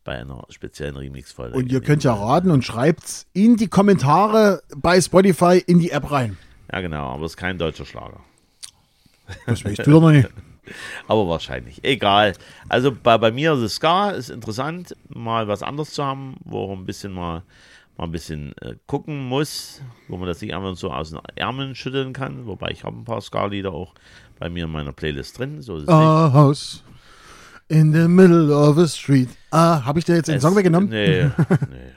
bei 0.04 0.20
einer 0.20 0.46
speziellen 0.50 0.96
Remix-Folge. 0.96 1.56
Und 1.56 1.72
ihr 1.72 1.80
könnt 1.80 2.04
ja 2.04 2.14
raten 2.14 2.52
und 2.52 2.64
schreibt's 2.64 3.26
in 3.32 3.56
die 3.56 3.66
Kommentare 3.66 4.62
bei 4.76 5.00
Spotify 5.00 5.60
in 5.66 5.80
die 5.80 5.90
App 5.90 6.08
rein. 6.12 6.38
Ja, 6.72 6.80
genau, 6.80 7.08
aber 7.08 7.24
es 7.24 7.32
ist 7.32 7.38
kein 7.38 7.58
deutscher 7.58 7.86
Schlager. 7.86 8.20
Das 9.46 9.64
weißt 9.64 9.84
du 9.84 9.90
doch 9.90 10.00
noch 10.00 10.12
nicht. 10.12 10.28
Aber 11.08 11.28
wahrscheinlich. 11.28 11.82
Egal. 11.84 12.34
Also 12.68 12.90
bei, 12.92 13.18
bei 13.18 13.30
mir 13.30 13.52
ist 13.54 13.60
es 13.60 13.74
Ska, 13.76 14.10
ist 14.10 14.30
interessant, 14.30 14.96
mal 15.08 15.48
was 15.48 15.62
anderes 15.62 15.92
zu 15.92 16.04
haben, 16.04 16.36
wo 16.44 16.68
man 16.68 16.78
ein 16.78 16.86
bisschen 16.86 17.12
mal, 17.12 17.42
mal 17.96 18.04
ein 18.04 18.12
bisschen 18.12 18.54
äh, 18.60 18.74
gucken 18.86 19.26
muss, 19.28 19.80
wo 20.08 20.16
man 20.16 20.26
das 20.28 20.40
nicht 20.40 20.54
einfach 20.54 20.76
so 20.76 20.90
aus 20.92 21.10
den 21.10 21.20
Ärmeln 21.36 21.74
schütteln 21.74 22.12
kann. 22.12 22.46
Wobei 22.46 22.70
ich 22.70 22.84
habe 22.84 22.96
ein 22.96 23.04
paar 23.04 23.20
Ska-Lieder 23.20 23.72
auch 23.72 23.94
bei 24.38 24.48
mir 24.50 24.64
in 24.64 24.70
meiner 24.72 24.92
Playlist 24.92 25.38
drin. 25.38 25.62
So 25.62 25.76
ist. 25.78 25.88
A 25.88 26.32
house 26.32 26.82
in 27.68 27.92
the 27.92 28.06
middle 28.06 28.54
of 28.54 28.78
a 28.78 28.86
street. 28.86 29.28
Ah, 29.50 29.84
habe 29.84 29.98
ich 29.98 30.04
dir 30.04 30.14
jetzt 30.16 30.28
den 30.28 30.36
Es- 30.36 30.42
Song 30.42 30.54
weggenommen? 30.56 30.88
Nee, 30.88 31.24
nee. 31.70 31.92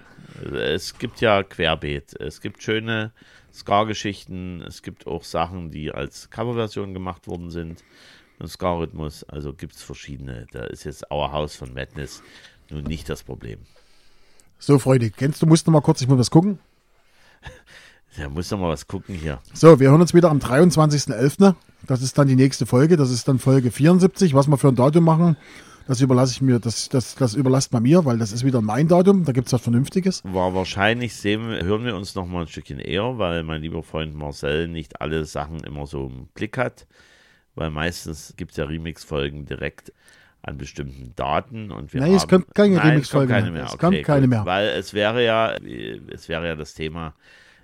Es 0.58 0.97
gibt 0.97 1.19
ja 1.19 1.43
Querbeet. 1.43 2.15
Es 2.19 2.39
gibt 2.39 2.63
schöne 2.63 3.12
Ska-Geschichten. 3.53 4.62
Es 4.65 4.82
gibt 4.82 5.05
auch 5.05 5.23
Sachen, 5.23 5.69
die 5.69 5.91
als 5.91 6.29
Coverversion 6.29 6.93
gemacht 6.93 7.27
worden 7.27 7.49
sind. 7.51 7.84
Ein 8.39 8.47
Ska-Rhythmus. 8.47 9.23
Also 9.25 9.54
gibt 9.54 9.75
es 9.75 9.82
verschiedene. 9.82 10.47
Da 10.52 10.63
ist 10.63 10.86
jetzt 10.86 11.12
Our 11.12 11.32
House 11.32 11.56
von 11.56 11.73
Madness 11.73 12.23
nun 12.69 12.84
nicht 12.84 13.10
das 13.10 13.23
Problem. 13.23 13.60
So, 14.58 14.80
Freunde, 14.80 15.10
kennst 15.10 15.41
du, 15.41 15.45
musst 15.45 15.67
du 15.67 15.71
mal 15.71 15.82
kurz, 15.82 16.02
ich 16.02 16.08
muss 16.08 16.19
was 16.19 16.32
gucken. 16.32 16.60
Da 18.17 18.28
muss 18.28 18.49
doch 18.49 18.58
mal 18.58 18.69
was 18.69 18.88
gucken 18.88 19.15
hier. 19.15 19.39
So, 19.54 19.80
wir 19.80 19.91
hören 19.91 20.02
uns 20.02 20.15
wieder 20.15 20.32
am 20.32 20.39
23.11. 20.39 21.54
Das 21.86 22.02
ist 22.02 22.17
dann 22.17 22.28
die 22.28 22.36
nächste 22.36 22.65
Folge. 22.65 22.97
Das 22.97 23.12
ist 23.12 23.28
dann 23.28 23.38
Folge 23.38 23.69
74. 23.69 24.34
Was 24.34 24.47
wir 24.47 24.58
für 24.58 24.69
ein 24.69 24.75
Datum 24.75 25.04
machen, 25.06 25.38
das 25.88 26.02
überlasse 26.02 26.34
ich 26.34 26.41
mir, 26.41 26.60
das, 26.60 26.89
das, 26.89 27.15
das 27.15 27.36
überlasst 27.36 27.71
man 27.71 27.84
mir, 27.84 28.06
weil 28.06 28.17
das 28.17 28.32
ist 28.32 28.43
wieder 28.43 28.62
mein 28.62 28.88
Datum. 28.88 29.25
Da 29.25 29.32
gibt 29.32 29.47
es 29.47 29.54
was 29.54 29.62
Vernünftiges. 29.62 30.21
War 30.23 30.54
wahrscheinlich, 30.54 31.15
sehen, 31.15 31.41
hören 31.63 31.86
wir 31.86 31.95
uns 31.95 32.15
noch 32.15 32.25
mal 32.25 32.41
ein 32.41 32.47
Stückchen 32.47 32.80
eher, 32.80 33.17
weil 33.19 33.43
mein 33.43 33.62
lieber 33.62 33.84
Freund 33.84 34.15
Marcel 34.15 34.67
nicht 34.67 35.02
alle 35.02 35.25
Sachen 35.25 35.63
immer 35.63 35.86
so 35.86 36.08
im 36.08 36.28
Blick 36.34 36.58
hat. 36.58 36.88
Weil 37.60 37.72
meistens 37.72 38.34
gibt 38.38 38.52
es 38.52 38.58
ja 38.58 38.63
Remix-Folgen 38.63 39.45
direkt 39.45 39.91
an 40.41 40.58
bestimmten 40.58 41.13
Daten 41.17 41.72
und 41.72 41.93
wir 41.93 42.00
Nein, 42.00 42.15
es 42.15 42.22
haben, 42.22 42.30
kommt 42.30 42.56
keine 42.56 42.76
Nein, 42.76 42.91
Remix-Folge 42.91 43.34
es 43.34 43.41
kommt 43.41 43.43
keine 43.43 43.52
mehr. 43.52 43.63
mehr. 43.63 43.74
Es 43.74 43.78
kommt 43.78 44.04
keine 44.04 44.22
gut. 44.22 44.30
mehr. 44.30 44.45
Weil 44.45 44.67
es 44.69 44.93
wäre 44.93 45.26
ja, 45.26 45.56
es 46.10 46.30
wäre 46.30 46.48
ja 46.48 46.56
das 46.56 46.74
Thema, 46.74 47.15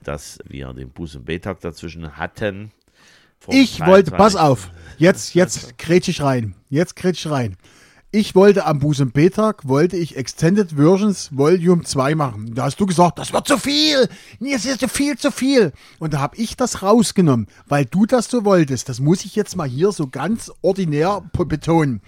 dass 0.03 0.39
wir 0.45 0.73
den 0.73 0.91
Buß- 0.91 1.15
und 1.15 1.23
B-Tag 1.23 1.62
dazwischen 1.62 2.17
hatten. 2.17 2.73
Ich 3.47 3.79
wollte, 3.79 4.12
23. 4.12 4.17
pass 4.17 4.36
auf, 4.36 4.69
jetzt, 4.97 5.34
jetzt 5.34 5.77
kretsch 5.77 6.10
ich 6.10 6.21
rein. 6.21 6.55
Jetzt 6.69 6.97
kretsch 6.97 7.25
ich 7.25 7.31
rein. 7.31 7.55
Ich 8.17 8.34
wollte 8.34 8.65
am 8.65 8.80
Buß- 8.80 9.01
und 9.01 9.13
B-Tag, 9.13 9.67
wollte 9.67 9.97
ich 9.97 10.15
Extended 10.15 10.71
Versions 10.71 11.36
Volume 11.36 11.84
2 11.84 12.15
machen. 12.15 12.56
Da 12.56 12.63
hast 12.63 12.80
du 12.80 12.86
gesagt, 12.86 13.19
das 13.19 13.34
wird 13.34 13.45
zu 13.45 13.58
viel. 13.58 14.08
Nee, 14.39 14.54
es 14.54 14.63
ist 14.63 14.80
zu 14.80 14.88
viel, 14.88 15.17
zu 15.17 15.32
viel. 15.32 15.73
Und 15.99 16.13
da 16.13 16.19
habe 16.19 16.38
ich 16.38 16.56
das 16.56 16.82
rausgenommen, 16.82 17.47
weil 17.67 17.84
du 17.84 18.06
das 18.06 18.30
so 18.30 18.45
wolltest. 18.45 18.88
Das 18.88 19.01
muss 19.01 19.25
ich 19.25 19.36
jetzt 19.36 19.58
mal 19.58 19.67
hier 19.67 19.91
so 19.91 20.08
ganz 20.08 20.49
ordinär 20.62 21.23
betonen. 21.34 21.99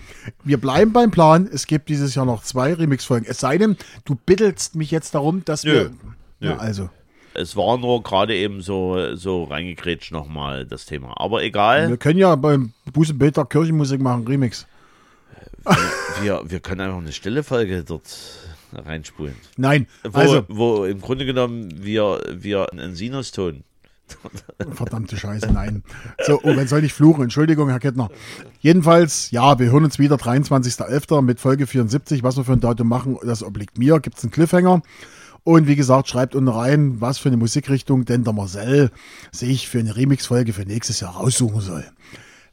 Wir 0.46 0.62
bleiben 0.62 0.94
beim 0.94 1.12
Plan. 1.12 1.46
Es 1.52 1.68
gibt 1.68 1.90
dieses 1.90 2.16
Jahr 2.16 2.26
noch 2.26 2.42
zwei 2.42 2.74
Remix-Folgen. 2.74 3.26
Es 3.28 3.42
sei 3.42 3.58
denn, 3.58 3.76
du 4.06 4.16
bittelst 4.16 4.76
mich 4.78 4.92
jetzt 4.92 5.14
darum, 5.14 5.44
dass 5.44 5.66
Nö. 5.66 5.74
wir... 5.74 5.92
Nö. 6.40 6.52
Ja, 6.52 6.56
also. 6.56 6.90
Es 7.34 7.58
war 7.58 7.78
nur 7.78 8.02
gerade 8.02 8.34
eben 8.34 8.62
so, 8.62 9.14
so 9.18 9.44
reingekrätscht 9.44 10.14
nochmal 10.14 10.66
das 10.66 10.86
Thema. 10.86 11.20
Aber 11.20 11.44
egal. 11.44 11.90
Wir 11.90 11.98
können 11.98 12.18
ja 12.18 12.34
beim 12.38 12.72
Buß- 12.94 13.12
und 13.12 13.20
B-Tag 13.20 13.50
Kirchenmusik 13.50 14.00
machen, 14.00 14.26
Remix. 14.26 14.66
Wir, 16.22 16.42
wir 16.46 16.60
können 16.60 16.82
einfach 16.82 16.98
eine 16.98 17.12
stille 17.12 17.44
Folge 17.44 17.84
dort 17.84 18.04
reinspulen. 18.74 19.36
Nein, 19.56 19.88
Wo, 20.04 20.20
also... 20.20 20.46
wo 20.48 20.86
im 20.86 21.00
Grunde 21.00 21.26
genommen 21.26 21.70
wir, 21.84 22.22
wir 22.32 22.72
einen 22.72 22.96
Sinuston 22.96 23.64
Verdammte 24.72 25.18
Scheiße, 25.18 25.52
nein. 25.52 25.84
So, 26.26 26.40
oh, 26.44 26.56
wenn 26.56 26.68
soll 26.68 26.84
ich 26.84 26.94
fluchen? 26.94 27.24
Entschuldigung, 27.24 27.70
Herr 27.70 27.80
Kettner. 27.80 28.10
Jedenfalls, 28.60 29.32
ja, 29.32 29.60
wir 29.60 29.72
hören 29.72 29.84
uns 29.84 30.00
wieder 30.00 30.16
23.11. 30.16 31.22
mit 31.22 31.40
Folge 31.40 31.68
74. 31.68 32.24
Was 32.24 32.38
wir 32.38 32.44
für 32.44 32.54
ein 32.54 32.60
Datum 32.60 32.88
machen, 32.88 33.18
das 33.24 33.44
obliegt 33.44 33.78
mir. 33.78 34.00
Gibt 34.00 34.18
es 34.18 34.24
einen 34.24 34.32
Cliffhanger. 34.32 34.82
Und 35.44 35.68
wie 35.68 35.76
gesagt, 35.76 36.10
schreibt 36.10 36.36
unten 36.36 36.50
rein, 36.50 37.00
was 37.00 37.20
für 37.20 37.30
eine 37.30 37.38
Musikrichtung 37.38 38.06
denn 38.06 38.24
der 38.24 38.34
Marcel 38.34 38.92
sich 39.32 39.68
für 39.68 39.80
eine 39.80 39.96
Remix-Folge 39.96 40.52
für 40.52 40.64
nächstes 40.64 41.00
Jahr 41.00 41.16
raussuchen 41.16 41.62
soll. 41.62 41.86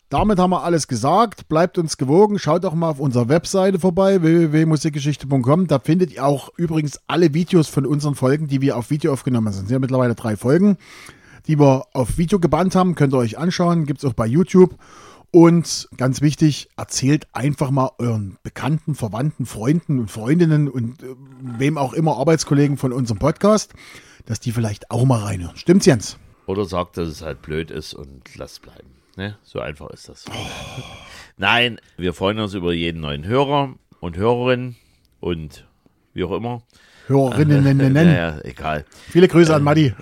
Damit 0.08 0.38
haben 0.38 0.50
wir 0.50 0.62
alles 0.62 0.86
gesagt. 0.86 1.48
Bleibt 1.48 1.78
uns 1.78 1.96
gewogen. 1.96 2.38
Schaut 2.38 2.64
doch 2.64 2.74
mal 2.74 2.90
auf 2.90 3.00
unserer 3.00 3.28
Webseite 3.28 3.78
vorbei, 3.78 4.22
www.musikgeschichte.com. 4.22 5.66
Da 5.66 5.78
findet 5.78 6.12
ihr 6.12 6.24
auch 6.24 6.50
übrigens 6.56 7.00
alle 7.06 7.34
Videos 7.34 7.68
von 7.68 7.86
unseren 7.86 8.14
Folgen, 8.14 8.46
die 8.46 8.60
wir 8.60 8.76
auf 8.76 8.90
Video 8.90 9.12
aufgenommen 9.12 9.46
haben. 9.46 9.52
Es 9.52 9.58
sind 9.58 9.70
ja 9.70 9.78
mittlerweile 9.78 10.14
drei 10.14 10.36
Folgen, 10.36 10.76
die 11.46 11.58
wir 11.58 11.86
auf 11.94 12.18
Video 12.18 12.38
gebannt 12.38 12.76
haben. 12.76 12.94
Könnt 12.94 13.14
ihr 13.14 13.18
euch 13.18 13.38
anschauen. 13.38 13.86
Gibt 13.86 14.04
es 14.04 14.08
auch 14.08 14.14
bei 14.14 14.26
YouTube. 14.26 14.76
Und 15.34 15.88
ganz 15.96 16.20
wichtig, 16.20 16.68
erzählt 16.76 17.26
einfach 17.32 17.72
mal 17.72 17.90
euren 17.98 18.36
Bekannten, 18.44 18.94
Verwandten, 18.94 19.46
Freunden 19.46 19.98
und 19.98 20.08
Freundinnen 20.08 20.68
und 20.68 21.02
äh, 21.02 21.06
wem 21.40 21.76
auch 21.76 21.92
immer 21.92 22.18
Arbeitskollegen 22.18 22.76
von 22.76 22.92
unserem 22.92 23.18
Podcast, 23.18 23.72
dass 24.26 24.38
die 24.38 24.52
vielleicht 24.52 24.92
auch 24.92 25.04
mal 25.04 25.24
reinhören. 25.24 25.56
Stimmt's, 25.56 25.86
Jens? 25.86 26.18
Oder 26.46 26.66
sagt, 26.66 26.98
dass 26.98 27.08
es 27.08 27.22
halt 27.22 27.42
blöd 27.42 27.72
ist 27.72 27.94
und 27.94 28.36
lasst 28.36 28.62
bleiben. 28.62 28.86
Ne? 29.16 29.36
So 29.42 29.60
einfach 29.60 29.90
ist 29.90 30.08
das. 30.08 30.24
Nein, 31.36 31.80
wir 31.96 32.14
freuen 32.14 32.38
uns 32.38 32.54
über 32.54 32.72
jeden 32.72 33.00
neuen 33.00 33.24
Hörer 33.24 33.74
und 34.00 34.16
Hörerin 34.16 34.76
und 35.20 35.66
wie 36.12 36.24
auch 36.24 36.32
immer. 36.32 36.62
Hörerinnen 37.06 37.62
nennen. 37.64 37.92
nennen. 37.92 38.12
Naja, 38.12 38.38
egal. 38.44 38.84
Viele 39.10 39.28
Grüße 39.28 39.54
an 39.54 39.62
Matti. 39.62 39.94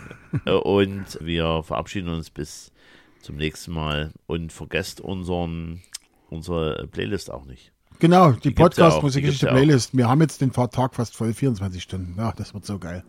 Äh, 0.46 0.50
Und 0.50 1.18
wir 1.20 1.62
verabschieden 1.62 2.08
uns 2.08 2.30
bis 2.30 2.72
zum 3.20 3.36
nächsten 3.36 3.72
Mal 3.72 4.12
und 4.26 4.52
vergesst 4.52 5.00
unseren, 5.00 5.82
unsere 6.30 6.88
Playlist 6.88 7.30
auch 7.30 7.44
nicht. 7.44 7.72
Genau, 7.98 8.32
die, 8.32 8.40
Die 8.48 8.54
gibt's 8.54 8.78
ja 8.78 8.88
auch, 8.88 8.94
Podcast 8.94 8.96
die 8.98 9.02
Musikgeschichte 9.04 9.30
gibt's 9.30 9.42
ja 9.42 9.48
auch. 9.50 9.54
Playlist. 9.54 9.96
Wir 9.96 10.08
haben 10.08 10.20
jetzt 10.22 10.40
den 10.40 10.52
Tag 10.52 10.94
fast 10.94 11.14
voll, 11.16 11.32
24 11.34 11.82
Stunden. 11.82 12.14
Ja, 12.18 12.32
das 12.32 12.52
wird 12.54 12.64
so 12.64 12.78
geil. 12.78 13.04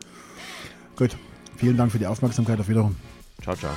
Gut, 0.96 1.16
vielen 1.58 1.78
Dank 1.78 1.92
für 1.92 2.00
die 2.00 2.08
Aufmerksamkeit. 2.08 2.60
Auf 2.60 2.68
Wiedersehen. 2.68 2.96
Ciao, 3.42 3.56
ciao. 3.56 3.72